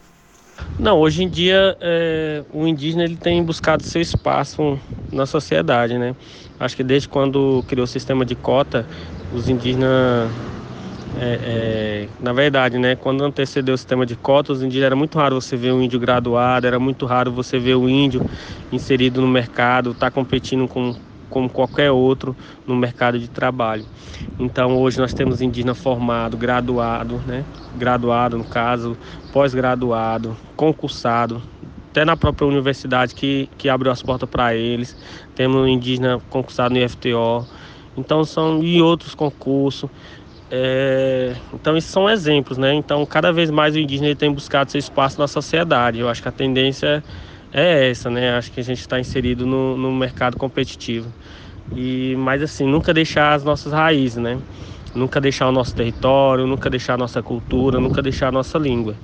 Não, 0.79 0.99
hoje 0.99 1.23
em 1.23 1.29
dia 1.29 1.77
é, 1.81 2.43
o 2.53 2.65
indígena 2.65 3.03
ele 3.03 3.15
tem 3.15 3.43
buscado 3.43 3.83
seu 3.83 4.01
espaço 4.01 4.79
na 5.11 5.25
sociedade, 5.25 5.97
né? 5.97 6.15
Acho 6.59 6.75
que 6.75 6.83
desde 6.83 7.09
quando 7.09 7.63
criou 7.67 7.83
o 7.83 7.87
sistema 7.87 8.25
de 8.25 8.35
cota, 8.35 8.87
os 9.33 9.49
indígenas, 9.49 10.31
é, 11.19 11.39
é, 11.43 12.09
na 12.19 12.33
verdade, 12.33 12.77
né? 12.77 12.95
Quando 12.95 13.23
antecedeu 13.23 13.75
o 13.75 13.77
sistema 13.77 14.05
de 14.05 14.15
cota, 14.15 14.51
os 14.51 14.61
indígenas 14.61 14.87
era 14.87 14.95
muito 14.95 15.17
raro 15.17 15.39
você 15.39 15.55
ver 15.55 15.71
um 15.71 15.81
índio 15.81 15.99
graduado, 15.99 16.67
era 16.67 16.79
muito 16.79 17.05
raro 17.05 17.31
você 17.31 17.57
ver 17.59 17.75
o 17.75 17.89
índio 17.89 18.21
inserido 18.71 19.21
no 19.21 19.27
mercado, 19.27 19.91
estar 19.91 20.07
tá 20.07 20.11
competindo 20.11 20.67
com 20.67 20.95
como 21.29 21.49
qualquer 21.49 21.91
outro 21.91 22.35
no 22.65 22.75
mercado 22.75 23.19
de 23.19 23.27
trabalho. 23.27 23.85
Então 24.39 24.77
hoje 24.77 24.99
nós 24.99 25.13
temos 25.13 25.41
indígena 25.41 25.73
formado, 25.73 26.37
graduado, 26.37 27.21
né? 27.27 27.43
Graduado 27.75 28.37
no 28.37 28.43
caso, 28.45 28.97
pós-graduado, 29.33 30.37
concursado, 30.55 31.41
até 31.89 32.05
na 32.05 32.15
própria 32.15 32.47
universidade 32.47 33.15
que, 33.15 33.49
que 33.57 33.69
abriu 33.69 33.91
as 33.91 34.01
portas 34.01 34.29
para 34.29 34.55
eles. 34.55 34.95
Temos 35.35 35.57
um 35.57 35.67
indígena 35.67 36.21
concursado 36.29 36.73
no 36.73 36.79
IFTO. 36.79 37.45
Então 37.97 38.23
são 38.25 38.61
e 38.63 38.81
outros 38.81 39.15
concursos. 39.15 39.89
É, 40.49 41.35
então 41.53 41.75
esses 41.75 41.89
são 41.89 42.09
exemplos, 42.09 42.57
né? 42.57 42.73
Então 42.73 43.05
cada 43.05 43.31
vez 43.33 43.49
mais 43.49 43.75
o 43.75 43.79
indígena 43.79 44.15
tem 44.15 44.31
buscado 44.33 44.69
seu 44.71 44.79
espaço 44.79 45.19
na 45.19 45.27
sociedade. 45.27 45.99
Eu 45.99 46.07
acho 46.09 46.21
que 46.21 46.27
a 46.29 46.31
tendência 46.31 47.03
é 47.51 47.89
essa, 47.89 48.09
né? 48.09 48.35
Acho 48.37 48.51
que 48.51 48.59
a 48.59 48.63
gente 48.63 48.79
está 48.79 48.99
inserido 48.99 49.45
no, 49.45 49.75
no 49.77 49.91
mercado 49.93 50.37
competitivo. 50.37 51.15
E, 51.71 52.15
mas 52.17 52.41
assim, 52.43 52.65
nunca 52.67 52.93
deixar 52.93 53.33
as 53.33 53.43
nossas 53.43 53.73
raízes, 53.73 54.17
né? 54.17 54.43
Nunca 54.93 55.19
deixar 55.21 55.47
o 55.49 55.51
nosso 55.51 55.75
território, 55.75 56.47
nunca 56.47 56.69
deixar 56.69 56.93
a 56.95 56.97
nossa 56.97 57.23
cultura, 57.23 57.79
nunca 57.79 58.01
deixar 58.01 58.29
a 58.29 58.31
nossa 58.31 58.57
língua. 58.59 58.99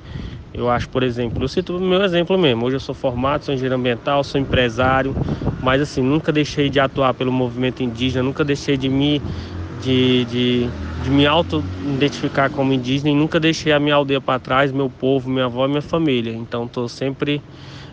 Eu 0.53 0.69
acho, 0.69 0.89
por 0.89 1.03
exemplo, 1.03 1.43
eu 1.43 1.47
cito 1.47 1.77
o 1.77 1.81
meu 1.81 2.03
exemplo 2.03 2.37
mesmo. 2.37 2.65
Hoje 2.65 2.75
eu 2.75 2.79
sou 2.79 2.93
formado, 2.95 3.43
sou 3.45 3.53
engenheiro 3.53 3.75
ambiental, 3.75 4.23
sou 4.23 4.39
empresário, 4.39 5.17
mas 5.61 5.81
assim, 5.81 6.01
nunca 6.01 6.31
deixei 6.31 6.69
de 6.69 6.79
atuar 6.79 7.13
pelo 7.13 7.31
movimento 7.31 7.81
indígena, 7.83 8.23
nunca 8.23 8.43
deixei 8.43 8.77
de 8.77 8.89
me 8.89 9.23
de, 9.69 10.25
de, 10.25 10.73
de 11.03 11.09
me 11.09 11.25
auto-identificar 11.25 12.49
como 12.51 12.73
indígena 12.73 13.09
e 13.09 13.15
nunca 13.15 13.39
deixei 13.39 13.71
a 13.73 13.79
minha 13.79 13.95
aldeia 13.95 14.21
para 14.21 14.39
trás, 14.39 14.71
meu 14.71 14.89
povo, 14.89 15.29
minha 15.29 15.45
avó 15.45 15.65
e 15.65 15.69
minha 15.69 15.81
família. 15.81 16.33
Então 16.33 16.65
estou 16.65 16.87
sempre 16.87 17.41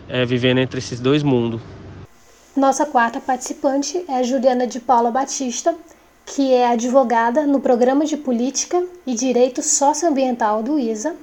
é, 0.07 0.25
vivendo 0.25 0.59
entre 0.59 0.79
esses 0.79 0.99
dois 0.99 1.23
mundos. 1.23 1.61
Nossa 2.55 2.85
quarta 2.85 3.19
participante 3.19 4.03
é 4.07 4.23
Juliana 4.23 4.67
de 4.67 4.79
Paula 4.79 5.11
Batista, 5.11 5.75
que 6.25 6.53
é 6.53 6.67
advogada 6.67 7.47
no 7.47 7.59
Programa 7.59 8.05
de 8.05 8.17
Política 8.17 8.83
e 9.05 9.15
Direito 9.15 9.63
Socioambiental 9.63 10.61
do 10.61 10.77
ISA. 10.77 11.15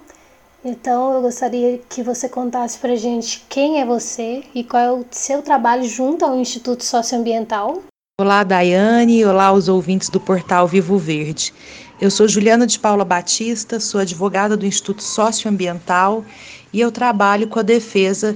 Então, 0.65 1.13
eu 1.13 1.23
gostaria 1.23 1.79
que 1.89 2.03
você 2.03 2.29
contasse 2.29 2.79
para 2.79 2.97
gente 2.97 3.45
quem 3.49 3.81
é 3.81 3.85
você 3.85 4.43
e 4.53 4.65
qual 4.65 4.83
é 4.83 4.91
o 4.91 5.05
seu 5.11 5.43
trabalho 5.43 5.85
junto 5.85 6.25
ao 6.25 6.37
Instituto 6.37 6.83
Socioambiental. 6.83 7.83
Olá, 8.19 8.43
Daiane. 8.45 9.27
Olá, 9.27 9.53
os 9.53 9.69
ouvintes 9.69 10.09
do 10.09 10.19
portal 10.19 10.67
Vivo 10.67 10.97
Verde. 10.97 11.53
Eu 12.01 12.11
sou 12.11 12.27
Juliana 12.27 12.67
de 12.67 12.79
Paula 12.79 13.05
Batista, 13.05 13.79
sou 13.79 14.01
advogada 14.01 14.57
do 14.57 14.65
Instituto 14.65 15.03
Socioambiental 15.03 16.25
e 16.73 16.81
eu 16.81 16.91
trabalho 16.91 17.47
com 17.47 17.59
a 17.59 17.63
defesa 17.63 18.35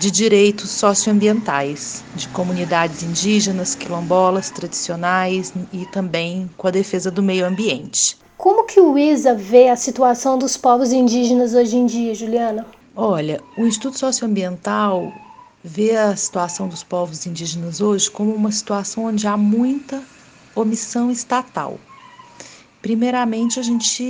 de 0.00 0.10
direitos 0.10 0.70
socioambientais 0.70 2.02
de 2.14 2.26
comunidades 2.28 3.02
indígenas, 3.02 3.74
quilombolas, 3.74 4.48
tradicionais 4.48 5.52
e 5.74 5.84
também 5.92 6.48
com 6.56 6.66
a 6.66 6.70
defesa 6.70 7.10
do 7.10 7.22
meio 7.22 7.44
ambiente. 7.44 8.16
Como 8.38 8.64
que 8.64 8.80
o 8.80 8.96
ISA 8.96 9.34
vê 9.34 9.68
a 9.68 9.76
situação 9.76 10.38
dos 10.38 10.56
povos 10.56 10.90
indígenas 10.90 11.52
hoje 11.52 11.76
em 11.76 11.84
dia, 11.84 12.14
Juliana? 12.14 12.64
Olha, 12.96 13.42
o 13.58 13.66
Instituto 13.66 13.98
Socioambiental 13.98 15.12
vê 15.62 15.96
a 15.96 16.14
situação 16.16 16.68
dos 16.68 16.82
povos 16.82 17.26
indígenas 17.26 17.80
hoje 17.80 18.10
como 18.10 18.34
uma 18.34 18.52
situação 18.52 19.04
onde 19.04 19.26
há 19.26 19.36
muita 19.36 20.02
omissão 20.54 21.10
estatal. 21.10 21.78
Primeiramente, 22.80 23.58
a 23.58 23.62
gente 23.62 24.04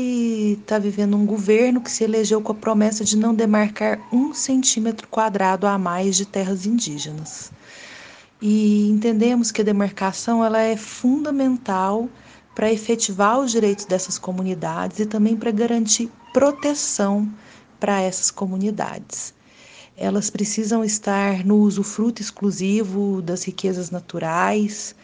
está 0.60 0.78
vivendo 0.78 1.16
um 1.16 1.24
governo 1.24 1.80
que 1.80 1.90
se 1.90 2.04
elegeu 2.04 2.40
com 2.40 2.52
a 2.52 2.54
promessa 2.54 3.02
de 3.02 3.16
não 3.16 3.34
demarcar 3.34 3.98
um 4.12 4.34
centímetro 4.34 5.08
quadrado 5.08 5.66
a 5.66 5.78
mais 5.78 6.16
de 6.16 6.26
terras 6.26 6.66
indígenas. 6.66 7.50
E 8.40 8.88
entendemos 8.88 9.50
que 9.50 9.62
a 9.62 9.64
demarcação 9.64 10.44
ela 10.44 10.60
é 10.60 10.76
fundamental 10.76 12.08
para 12.54 12.70
efetivar 12.70 13.40
os 13.40 13.52
direitos 13.52 13.84
dessas 13.84 14.18
comunidades 14.18 15.00
e 15.00 15.06
também 15.06 15.36
para 15.36 15.50
garantir 15.50 16.10
proteção 16.32 17.28
para 17.80 18.00
essas 18.02 18.30
comunidades. 18.30 19.32
Elas 20.00 20.30
precisam 20.30 20.84
estar 20.84 21.44
no 21.44 21.56
usufruto 21.58 22.22
exclusivo 22.22 23.20
das 23.20 23.42
riquezas 23.42 23.90
naturais 23.90 24.94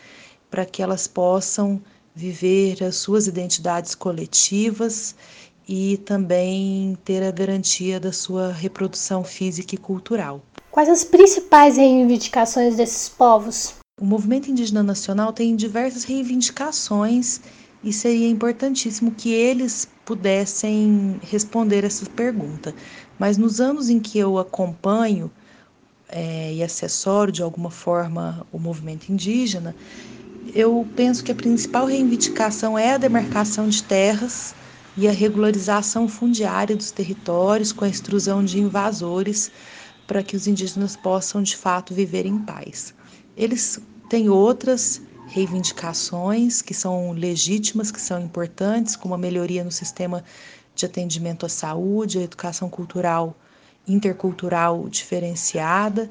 para 0.48 0.64
que 0.64 0.80
elas 0.80 1.08
possam 1.08 1.82
viver 2.14 2.84
as 2.84 2.94
suas 2.94 3.26
identidades 3.26 3.96
coletivas 3.96 5.16
e 5.68 5.96
também 6.04 6.96
ter 7.04 7.24
a 7.24 7.32
garantia 7.32 7.98
da 7.98 8.12
sua 8.12 8.52
reprodução 8.52 9.24
física 9.24 9.74
e 9.74 9.78
cultural. 9.78 10.40
Quais 10.70 10.88
as 10.88 11.02
principais 11.02 11.76
reivindicações 11.76 12.76
desses 12.76 13.08
povos? 13.08 13.74
O 14.00 14.04
movimento 14.04 14.48
indígena 14.48 14.82
nacional 14.82 15.32
tem 15.32 15.56
diversas 15.56 16.04
reivindicações 16.04 17.40
e 17.82 17.92
seria 17.92 18.28
importantíssimo 18.28 19.10
que 19.10 19.32
eles 19.32 19.88
pudessem 20.04 21.18
responder 21.22 21.84
essa 21.84 22.06
pergunta. 22.06 22.74
Mas 23.18 23.36
nos 23.36 23.60
anos 23.60 23.88
em 23.88 24.00
que 24.00 24.18
eu 24.18 24.38
acompanho 24.38 25.30
é, 26.08 26.52
e 26.52 26.62
assessoro 26.62 27.32
de 27.32 27.42
alguma 27.42 27.70
forma 27.70 28.46
o 28.52 28.58
movimento 28.58 29.10
indígena, 29.10 29.74
eu 30.54 30.86
penso 30.94 31.24
que 31.24 31.32
a 31.32 31.34
principal 31.34 31.86
reivindicação 31.86 32.78
é 32.78 32.94
a 32.94 32.98
demarcação 32.98 33.68
de 33.68 33.82
terras 33.82 34.54
e 34.96 35.08
a 35.08 35.12
regularização 35.12 36.06
fundiária 36.06 36.76
dos 36.76 36.90
territórios 36.90 37.72
com 37.72 37.84
a 37.84 37.88
extrusão 37.88 38.44
de 38.44 38.60
invasores 38.60 39.50
para 40.06 40.22
que 40.22 40.36
os 40.36 40.46
indígenas 40.46 40.96
possam 40.96 41.42
de 41.42 41.56
fato 41.56 41.94
viver 41.94 42.26
em 42.26 42.38
paz. 42.38 42.94
Eles 43.36 43.80
têm 44.08 44.28
outras 44.28 45.00
reivindicações 45.26 46.62
que 46.62 46.74
são 46.74 47.12
legítimas, 47.12 47.90
que 47.90 48.00
são 48.00 48.20
importantes, 48.20 48.94
como 48.94 49.14
a 49.14 49.18
melhoria 49.18 49.64
no 49.64 49.72
sistema 49.72 50.22
de 50.74 50.86
atendimento 50.86 51.46
à 51.46 51.48
saúde, 51.48 52.18
a 52.18 52.22
educação 52.22 52.68
cultural 52.68 53.34
intercultural 53.86 54.88
diferenciada, 54.88 56.10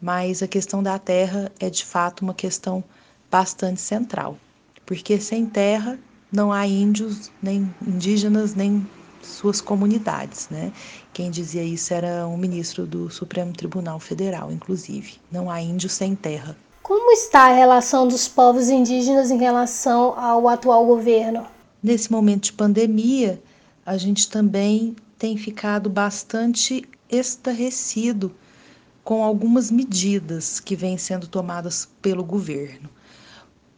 mas 0.00 0.42
a 0.42 0.48
questão 0.48 0.82
da 0.82 0.98
terra 0.98 1.50
é 1.60 1.70
de 1.70 1.84
fato 1.84 2.22
uma 2.22 2.34
questão 2.34 2.82
bastante 3.30 3.80
central, 3.80 4.36
porque 4.84 5.20
sem 5.20 5.46
terra 5.46 5.98
não 6.30 6.52
há 6.52 6.66
índios, 6.66 7.30
nem 7.42 7.72
indígenas, 7.86 8.54
nem 8.54 8.86
suas 9.22 9.60
comunidades, 9.60 10.48
né? 10.50 10.72
Quem 11.12 11.30
dizia 11.30 11.62
isso 11.62 11.94
era 11.94 12.26
um 12.26 12.36
ministro 12.36 12.86
do 12.86 13.08
Supremo 13.08 13.52
Tribunal 13.52 14.00
Federal, 14.00 14.50
inclusive. 14.50 15.14
Não 15.30 15.50
há 15.50 15.60
índio 15.60 15.88
sem 15.88 16.14
terra. 16.14 16.56
Como 16.82 17.12
está 17.12 17.42
a 17.42 17.54
relação 17.54 18.08
dos 18.08 18.26
povos 18.26 18.68
indígenas 18.68 19.30
em 19.30 19.38
relação 19.38 20.18
ao 20.18 20.48
atual 20.48 20.84
governo? 20.84 21.46
Nesse 21.80 22.10
momento 22.10 22.44
de 22.44 22.52
pandemia, 22.54 23.40
a 23.84 23.96
gente 23.96 24.28
também 24.28 24.96
tem 25.18 25.36
ficado 25.36 25.90
bastante 25.90 26.84
estarrecido 27.10 28.34
com 29.04 29.22
algumas 29.22 29.70
medidas 29.70 30.60
que 30.60 30.76
vêm 30.76 30.96
sendo 30.96 31.26
tomadas 31.26 31.88
pelo 32.00 32.24
governo 32.24 32.88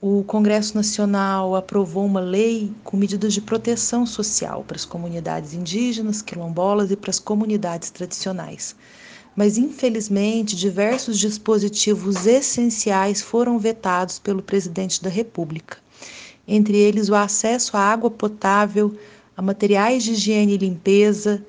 o 0.06 0.22
Congresso 0.22 0.76
Nacional 0.76 1.56
aprovou 1.56 2.04
uma 2.04 2.20
lei 2.20 2.70
com 2.84 2.94
medidas 2.94 3.32
de 3.32 3.40
proteção 3.40 4.04
social 4.04 4.62
para 4.62 4.76
as 4.76 4.84
comunidades 4.84 5.54
indígenas, 5.54 6.20
quilombolas 6.20 6.90
e 6.90 6.96
para 6.96 7.08
as 7.08 7.18
comunidades 7.18 7.88
tradicionais. 7.88 8.76
Mas, 9.34 9.56
infelizmente, 9.56 10.54
diversos 10.56 11.18
dispositivos 11.18 12.26
essenciais 12.26 13.22
foram 13.22 13.58
vetados 13.58 14.18
pelo 14.18 14.42
presidente 14.42 15.02
da 15.02 15.08
República, 15.08 15.78
entre 16.46 16.76
eles 16.76 17.08
o 17.08 17.14
acesso 17.14 17.74
à 17.74 17.80
água 17.80 18.10
potável, 18.10 18.94
a 19.36 19.42
materiais 19.42 20.04
de 20.04 20.12
higiene 20.12 20.54
e 20.54 20.58
limpeza 20.58 21.44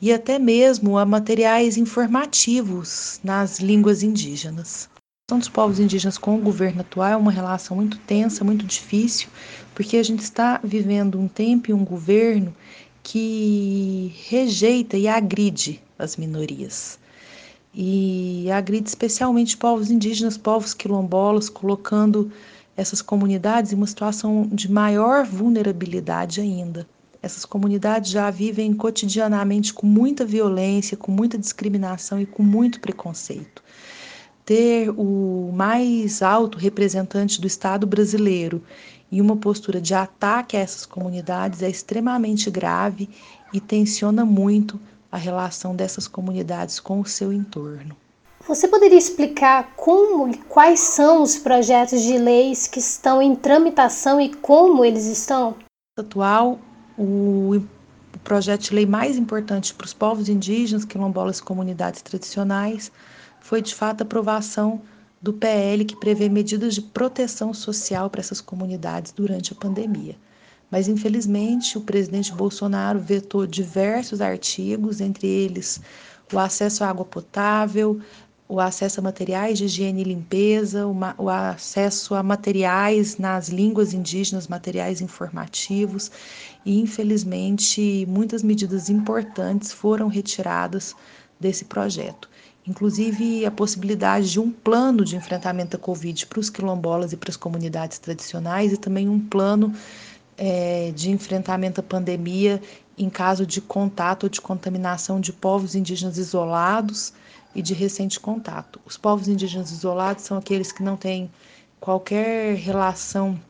e 0.00 0.12
até 0.12 0.38
mesmo 0.38 0.98
a 0.98 1.04
materiais 1.04 1.76
informativos 1.76 3.20
nas 3.22 3.58
línguas 3.58 4.02
indígenas 4.02 4.88
relação 5.30 5.38
dos 5.40 5.48
povos 5.50 5.78
indígenas 5.78 6.16
com 6.16 6.36
o 6.36 6.40
governo 6.40 6.80
atual 6.80 7.10
é 7.10 7.16
uma 7.16 7.30
relação 7.30 7.76
muito 7.76 7.98
tensa, 7.98 8.42
muito 8.42 8.64
difícil, 8.64 9.28
porque 9.74 9.98
a 9.98 10.02
gente 10.02 10.20
está 10.20 10.58
vivendo 10.64 11.20
um 11.20 11.28
tempo 11.28 11.70
e 11.70 11.74
um 11.74 11.84
governo 11.84 12.54
que 13.02 14.14
rejeita 14.26 14.96
e 14.96 15.06
agride 15.06 15.82
as 15.98 16.16
minorias. 16.16 16.98
E 17.74 18.50
agride 18.50 18.88
especialmente 18.88 19.54
povos 19.54 19.90
indígenas, 19.90 20.38
povos 20.38 20.72
quilombolas, 20.72 21.50
colocando 21.50 22.32
essas 22.74 23.02
comunidades 23.02 23.70
em 23.70 23.76
uma 23.76 23.86
situação 23.86 24.48
de 24.50 24.72
maior 24.72 25.26
vulnerabilidade 25.26 26.40
ainda. 26.40 26.88
Essas 27.22 27.44
comunidades 27.44 28.10
já 28.10 28.30
vivem 28.30 28.72
cotidianamente 28.74 29.74
com 29.74 29.86
muita 29.86 30.24
violência, 30.24 30.96
com 30.96 31.10
muita 31.10 31.36
discriminação 31.36 32.20
e 32.20 32.26
com 32.26 32.42
muito 32.42 32.80
preconceito 32.80 33.62
ter 34.48 34.88
o 34.96 35.52
mais 35.52 36.22
alto 36.22 36.56
representante 36.56 37.38
do 37.38 37.46
Estado 37.46 37.86
brasileiro 37.86 38.64
em 39.12 39.20
uma 39.20 39.36
postura 39.36 39.78
de 39.78 39.92
ataque 39.92 40.56
a 40.56 40.60
essas 40.60 40.86
comunidades 40.86 41.62
é 41.62 41.68
extremamente 41.68 42.50
grave 42.50 43.10
e 43.52 43.60
tensiona 43.60 44.24
muito 44.24 44.80
a 45.12 45.18
relação 45.18 45.76
dessas 45.76 46.08
comunidades 46.08 46.80
com 46.80 46.98
o 46.98 47.04
seu 47.04 47.30
entorno. 47.30 47.94
Você 48.46 48.66
poderia 48.66 48.96
explicar 48.96 49.74
como 49.76 50.30
e 50.30 50.38
quais 50.38 50.80
são 50.80 51.22
os 51.22 51.36
projetos 51.36 52.00
de 52.00 52.16
leis 52.16 52.66
que 52.66 52.78
estão 52.78 53.20
em 53.20 53.36
tramitação 53.36 54.18
e 54.18 54.32
como 54.32 54.82
eles 54.82 55.04
estão? 55.04 55.56
Atual, 55.98 56.58
o, 56.98 57.62
projeto 58.24 58.64
de 58.64 58.74
lei 58.74 58.84
mais 58.84 59.16
importante 59.16 59.72
para 59.72 59.86
os 59.86 59.94
povos 59.94 60.28
indígenas, 60.28 60.84
quilombolas 60.84 61.38
e 61.38 61.42
comunidades 61.42 62.02
tradicionais 62.02 62.90
foi 63.40 63.62
de 63.62 63.74
fato 63.74 64.02
a 64.02 64.04
aprovação 64.04 64.82
do 65.22 65.32
PL 65.32 65.84
que 65.84 65.96
prevê 65.96 66.28
medidas 66.28 66.74
de 66.74 66.82
proteção 66.82 67.54
social 67.54 68.10
para 68.10 68.20
essas 68.20 68.40
comunidades 68.40 69.12
durante 69.12 69.52
a 69.52 69.56
pandemia. 69.56 70.16
Mas, 70.70 70.88
infelizmente, 70.88 71.78
o 71.78 71.80
presidente 71.80 72.32
Bolsonaro 72.32 72.98
vetou 72.98 73.46
diversos 73.46 74.20
artigos, 74.20 75.00
entre 75.00 75.26
eles 75.26 75.80
o 76.32 76.38
acesso 76.38 76.84
à 76.84 76.90
água 76.90 77.06
potável, 77.06 78.00
o 78.48 78.60
acesso 78.60 79.00
a 79.00 79.02
materiais 79.02 79.58
de 79.58 79.66
higiene 79.66 80.00
e 80.00 80.04
limpeza, 80.04 80.86
o, 80.86 81.28
acesso 81.28 82.14
a 82.14 82.22
materiais 82.22 83.18
nas 83.18 83.48
línguas 83.48 83.92
indígenas, 83.92 84.48
materiais 84.48 85.02
informativos, 85.02 86.10
e 86.68 86.78
infelizmente 86.78 88.04
muitas 88.06 88.42
medidas 88.42 88.90
importantes 88.90 89.72
foram 89.72 90.06
retiradas 90.06 90.94
desse 91.40 91.64
projeto 91.64 92.28
inclusive 92.66 93.46
a 93.46 93.50
possibilidade 93.50 94.30
de 94.30 94.38
um 94.38 94.50
plano 94.50 95.02
de 95.02 95.16
enfrentamento 95.16 95.78
da 95.78 95.82
Covid 95.82 96.26
para 96.26 96.38
os 96.38 96.50
quilombolas 96.50 97.10
e 97.14 97.16
para 97.16 97.30
as 97.30 97.36
comunidades 97.36 97.98
tradicionais 97.98 98.70
e 98.70 98.76
também 98.76 99.08
um 99.08 99.18
plano 99.18 99.72
é, 100.36 100.92
de 100.94 101.10
enfrentamento 101.10 101.80
à 101.80 101.82
pandemia 101.82 102.60
em 102.98 103.08
caso 103.08 103.46
de 103.46 103.62
contato 103.62 104.24
ou 104.24 104.28
de 104.28 104.40
contaminação 104.42 105.18
de 105.18 105.32
povos 105.32 105.74
indígenas 105.74 106.18
isolados 106.18 107.14
e 107.54 107.62
de 107.62 107.72
recente 107.72 108.20
contato. 108.20 108.78
Os 108.84 108.98
povos 108.98 109.26
indígenas 109.26 109.70
isolados 109.70 110.24
são 110.24 110.36
aqueles 110.36 110.70
que 110.70 110.82
não 110.82 110.96
têm 110.96 111.30
qualquer 111.80 112.56
relação 112.56 113.40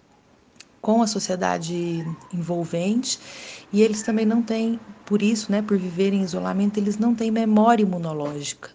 com 0.81 1.03
a 1.03 1.07
sociedade 1.07 2.07
envolvente 2.33 3.19
e 3.73 3.83
eles 3.83 4.03
também 4.03 4.25
não 4.25 4.43
têm, 4.43 4.79
por 5.05 5.23
isso, 5.23 5.51
né, 5.51 5.63
por 5.63 5.77
viverem 5.77 6.21
em 6.21 6.25
isolamento, 6.25 6.79
eles 6.79 6.99
não 6.99 7.15
têm 7.15 7.31
memória 7.31 7.83
imunológica. 7.83 8.71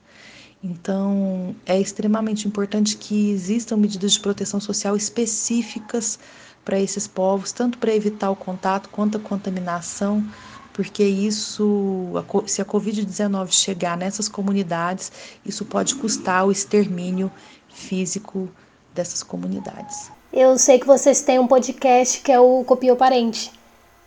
Então, 0.63 1.55
é 1.65 1.79
extremamente 1.79 2.47
importante 2.47 2.95
que 2.95 3.31
existam 3.31 3.75
medidas 3.75 4.13
de 4.13 4.19
proteção 4.19 4.61
social 4.61 4.95
específicas 4.95 6.17
para 6.63 6.79
esses 6.79 7.05
povos, 7.05 7.51
tanto 7.51 7.77
para 7.77 7.93
evitar 7.93 8.31
o 8.31 8.35
contato 8.35 8.89
quanto 8.89 9.17
a 9.17 9.19
contaminação, 9.19 10.25
porque 10.71 11.03
isso, 11.03 12.13
se 12.47 12.61
a 12.61 12.65
Covid-19 12.65 13.51
chegar 13.51 13.97
nessas 13.97 14.29
comunidades, 14.29 15.11
isso 15.45 15.65
pode 15.65 15.95
custar 15.95 16.45
o 16.45 16.51
extermínio 16.51 17.29
físico 17.69 18.49
dessas 18.93 19.21
comunidades. 19.21 20.09
Eu 20.35 20.57
sei 20.57 20.79
que 20.79 20.87
vocês 20.87 21.21
têm 21.21 21.37
um 21.37 21.45
podcast 21.45 22.19
que 22.21 22.31
é 22.31 22.39
o 22.39 22.63
Copio 22.63 22.95
Parente, 22.95 23.51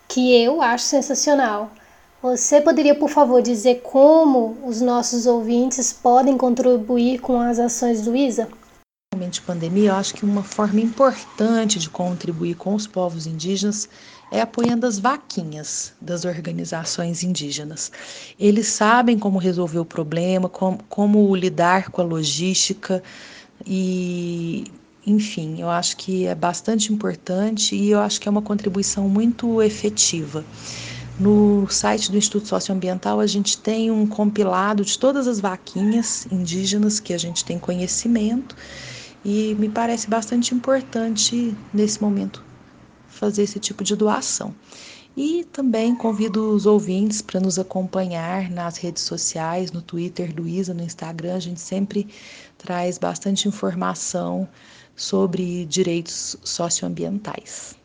que 0.08 0.34
eu 0.34 0.60
acho 0.60 0.82
sensacional. 0.82 1.70
Você 2.20 2.60
poderia, 2.60 2.96
por 2.96 3.08
favor, 3.08 3.40
dizer 3.40 3.80
como 3.84 4.58
os 4.64 4.80
nossos 4.80 5.24
ouvintes 5.24 5.92
podem 5.92 6.36
contribuir 6.36 7.20
com 7.20 7.38
as 7.38 7.60
ações 7.60 8.02
do 8.02 8.16
ISA? 8.16 8.48
momento 9.14 9.34
de 9.34 9.42
pandemia, 9.42 9.90
eu 9.90 9.94
acho 9.94 10.14
que 10.14 10.24
uma 10.24 10.42
forma 10.42 10.80
importante 10.80 11.78
de 11.78 11.88
contribuir 11.88 12.56
com 12.56 12.74
os 12.74 12.88
povos 12.88 13.26
indígenas 13.26 13.88
é 14.30 14.40
apoiando 14.40 14.84
as 14.84 14.98
vaquinhas 14.98 15.94
das 16.00 16.24
organizações 16.24 17.22
indígenas. 17.22 17.92
Eles 18.38 18.66
sabem 18.66 19.16
como 19.16 19.38
resolver 19.38 19.78
o 19.78 19.84
problema, 19.84 20.48
como, 20.48 20.80
como 20.88 21.36
lidar 21.36 21.90
com 21.90 22.02
a 22.02 22.04
logística 22.04 23.00
e 23.64 24.64
enfim, 25.06 25.60
eu 25.60 25.70
acho 25.70 25.96
que 25.96 26.26
é 26.26 26.34
bastante 26.34 26.92
importante 26.92 27.76
e 27.76 27.90
eu 27.90 28.00
acho 28.00 28.20
que 28.20 28.28
é 28.28 28.30
uma 28.30 28.42
contribuição 28.42 29.08
muito 29.08 29.62
efetiva. 29.62 30.44
No 31.18 31.66
site 31.70 32.10
do 32.10 32.18
Instituto 32.18 32.48
Socioambiental, 32.48 33.20
a 33.20 33.26
gente 33.26 33.56
tem 33.56 33.90
um 33.90 34.06
compilado 34.06 34.84
de 34.84 34.98
todas 34.98 35.26
as 35.26 35.40
vaquinhas 35.40 36.26
indígenas 36.30 37.00
que 37.00 37.14
a 37.14 37.18
gente 37.18 37.44
tem 37.44 37.58
conhecimento 37.58 38.56
e 39.24 39.54
me 39.58 39.68
parece 39.68 40.10
bastante 40.10 40.54
importante 40.54 41.56
nesse 41.72 42.02
momento 42.02 42.44
fazer 43.08 43.44
esse 43.44 43.58
tipo 43.58 43.82
de 43.82 43.96
doação. 43.96 44.54
E 45.16 45.44
também 45.44 45.94
convido 45.96 46.50
os 46.50 46.66
ouvintes 46.66 47.22
para 47.22 47.40
nos 47.40 47.58
acompanhar 47.58 48.50
nas 48.50 48.76
redes 48.76 49.02
sociais, 49.04 49.72
no 49.72 49.80
Twitter 49.80 50.34
do 50.34 50.46
Isa, 50.46 50.74
no 50.74 50.82
Instagram. 50.82 51.36
A 51.36 51.40
gente 51.40 51.60
sempre 51.60 52.06
traz 52.58 52.98
bastante 52.98 53.48
informação 53.48 54.46
sobre 54.96 55.66
direitos 55.66 56.36
socioambientais. 56.42 57.76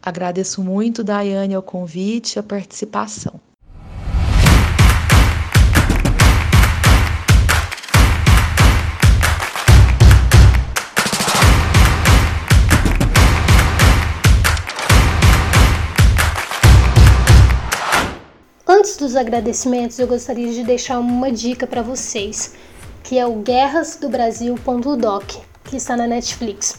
Agradeço 0.00 0.62
muito, 0.62 1.02
Daiane, 1.02 1.54
ao 1.54 1.62
convite 1.62 2.36
e 2.36 2.38
a 2.38 2.42
participação. 2.42 3.40
Antes 18.68 18.96
dos 18.96 19.16
agradecimentos, 19.16 19.98
eu 19.98 20.06
gostaria 20.06 20.52
de 20.52 20.62
deixar 20.62 21.00
uma 21.00 21.32
dica 21.32 21.66
para 21.66 21.82
vocês, 21.82 22.54
que 23.02 23.18
é 23.18 23.26
o 23.26 23.42
guerrasdobrasil.doc, 23.42 25.36
que 25.66 25.76
está 25.76 25.96
na 25.96 26.06
Netflix. 26.06 26.78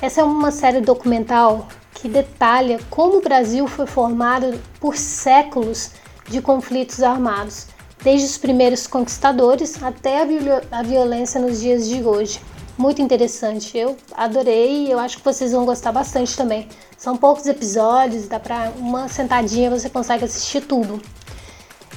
Essa 0.00 0.20
é 0.20 0.24
uma 0.24 0.50
série 0.50 0.80
documental 0.80 1.68
que 1.94 2.08
detalha 2.08 2.80
como 2.88 3.18
o 3.18 3.20
Brasil 3.20 3.66
foi 3.66 3.86
formado 3.86 4.58
por 4.78 4.96
séculos 4.96 5.90
de 6.28 6.40
conflitos 6.40 7.02
armados, 7.02 7.66
desde 8.02 8.26
os 8.26 8.38
primeiros 8.38 8.86
conquistadores 8.86 9.82
até 9.82 10.22
a, 10.22 10.24
viol 10.24 10.60
a 10.70 10.82
violência 10.82 11.40
nos 11.40 11.60
dias 11.60 11.88
de 11.88 12.02
hoje. 12.02 12.40
Muito 12.78 13.02
interessante, 13.02 13.76
eu 13.76 13.94
adorei 14.14 14.86
e 14.86 14.90
eu 14.90 14.98
acho 14.98 15.18
que 15.18 15.24
vocês 15.24 15.52
vão 15.52 15.66
gostar 15.66 15.92
bastante 15.92 16.34
também. 16.34 16.66
São 16.96 17.14
poucos 17.16 17.46
episódios, 17.46 18.26
dá 18.26 18.40
para 18.40 18.72
uma 18.78 19.06
sentadinha 19.08 19.68
você 19.68 19.90
consegue 19.90 20.24
assistir 20.24 20.62
tudo. 20.62 21.02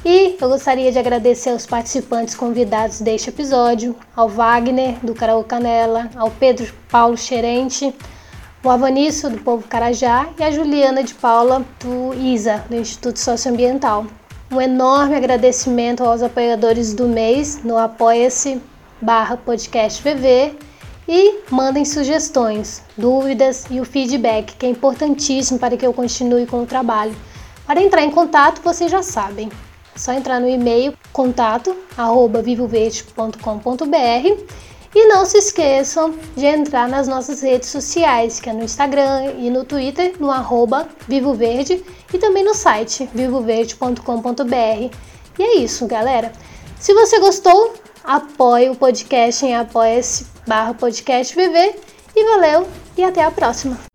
E 0.06 0.36
eu 0.42 0.50
gostaria 0.50 0.92
de 0.92 1.00
agradecer 1.00 1.52
aos 1.52 1.66
participantes 1.66 2.36
convidados 2.36 3.00
deste 3.00 3.30
episódio, 3.30 3.96
ao 4.14 4.28
Wagner, 4.28 4.98
do 5.02 5.14
Caraú 5.14 5.46
Canela, 5.46 6.10
ao 6.18 6.30
Pedro 6.30 6.74
Paulo 6.90 7.16
Xerente, 7.16 7.96
o 8.62 8.70
Avanício, 8.70 9.30
do 9.30 9.40
Povo 9.40 9.66
Carajá, 9.66 10.28
e 10.38 10.44
a 10.44 10.52
Juliana 10.52 11.06
de 11.06 11.14
Paula, 11.14 11.66
do 11.80 12.14
ISA, 12.14 12.66
do 12.70 12.76
Instituto 12.76 13.18
Socioambiental. 13.18 14.06
Um 14.52 14.60
enorme 14.60 15.16
agradecimento 15.16 16.04
aos 16.04 16.22
apoiadores 16.22 16.94
do 16.94 17.08
mês 17.08 17.64
no 17.64 17.78
apoia-se 17.78 18.62
barra 19.02 19.38
podcast 19.38 20.04
VV 20.04 20.58
e 21.08 21.40
mandem 21.50 21.86
sugestões, 21.86 22.84
dúvidas 22.98 23.66
e 23.72 23.80
o 23.80 23.86
feedback, 23.86 24.54
que 24.58 24.66
é 24.66 24.70
importantíssimo 24.70 25.58
para 25.58 25.78
que 25.78 25.88
eu 25.88 25.94
continue 25.94 26.46
com 26.46 26.62
o 26.62 26.66
trabalho. 26.66 27.16
Para 27.66 27.82
entrar 27.82 28.04
em 28.04 28.12
contato, 28.12 28.62
vocês 28.62 28.92
já 28.92 29.02
sabem. 29.02 29.50
Só 29.96 30.14
entrar 30.14 30.40
no 30.40 30.48
e-mail 30.48 30.94
contato 31.12 31.76
arroba 31.98 32.42
vivoverde.com.br 32.42 34.64
e 34.96 35.08
não 35.08 35.26
se 35.26 35.38
esqueçam 35.38 36.14
de 36.36 36.46
entrar 36.46 36.88
nas 36.88 37.08
nossas 37.08 37.42
redes 37.42 37.70
sociais, 37.70 38.40
que 38.40 38.50
é 38.50 38.54
no 38.54 38.64
Instagram 38.64 39.34
e 39.40 39.50
no 39.50 39.66
Twitter, 39.66 40.16
no 40.20 40.30
arroba 40.30 40.88
Vivo 41.08 41.34
Verde, 41.34 41.84
e 42.14 42.18
também 42.18 42.44
no 42.44 42.54
site 42.54 43.10
vivoverde.com.br. 43.14 44.96
E 45.40 45.44
é 45.44 45.58
isso, 45.58 45.88
galera. 45.88 46.32
Se 46.80 46.94
você 46.94 47.20
gostou, 47.20 47.74
apoie 48.04 48.70
o 48.70 48.76
podcast 48.76 49.46
em 49.46 49.56
apoia-se 49.56 50.28
barra 50.46 50.74
podcast. 50.74 51.36
E 52.16 52.26
valeu 52.26 52.68
e 52.96 53.04
até 53.04 53.24
a 53.24 53.32
próxima! 53.32 53.93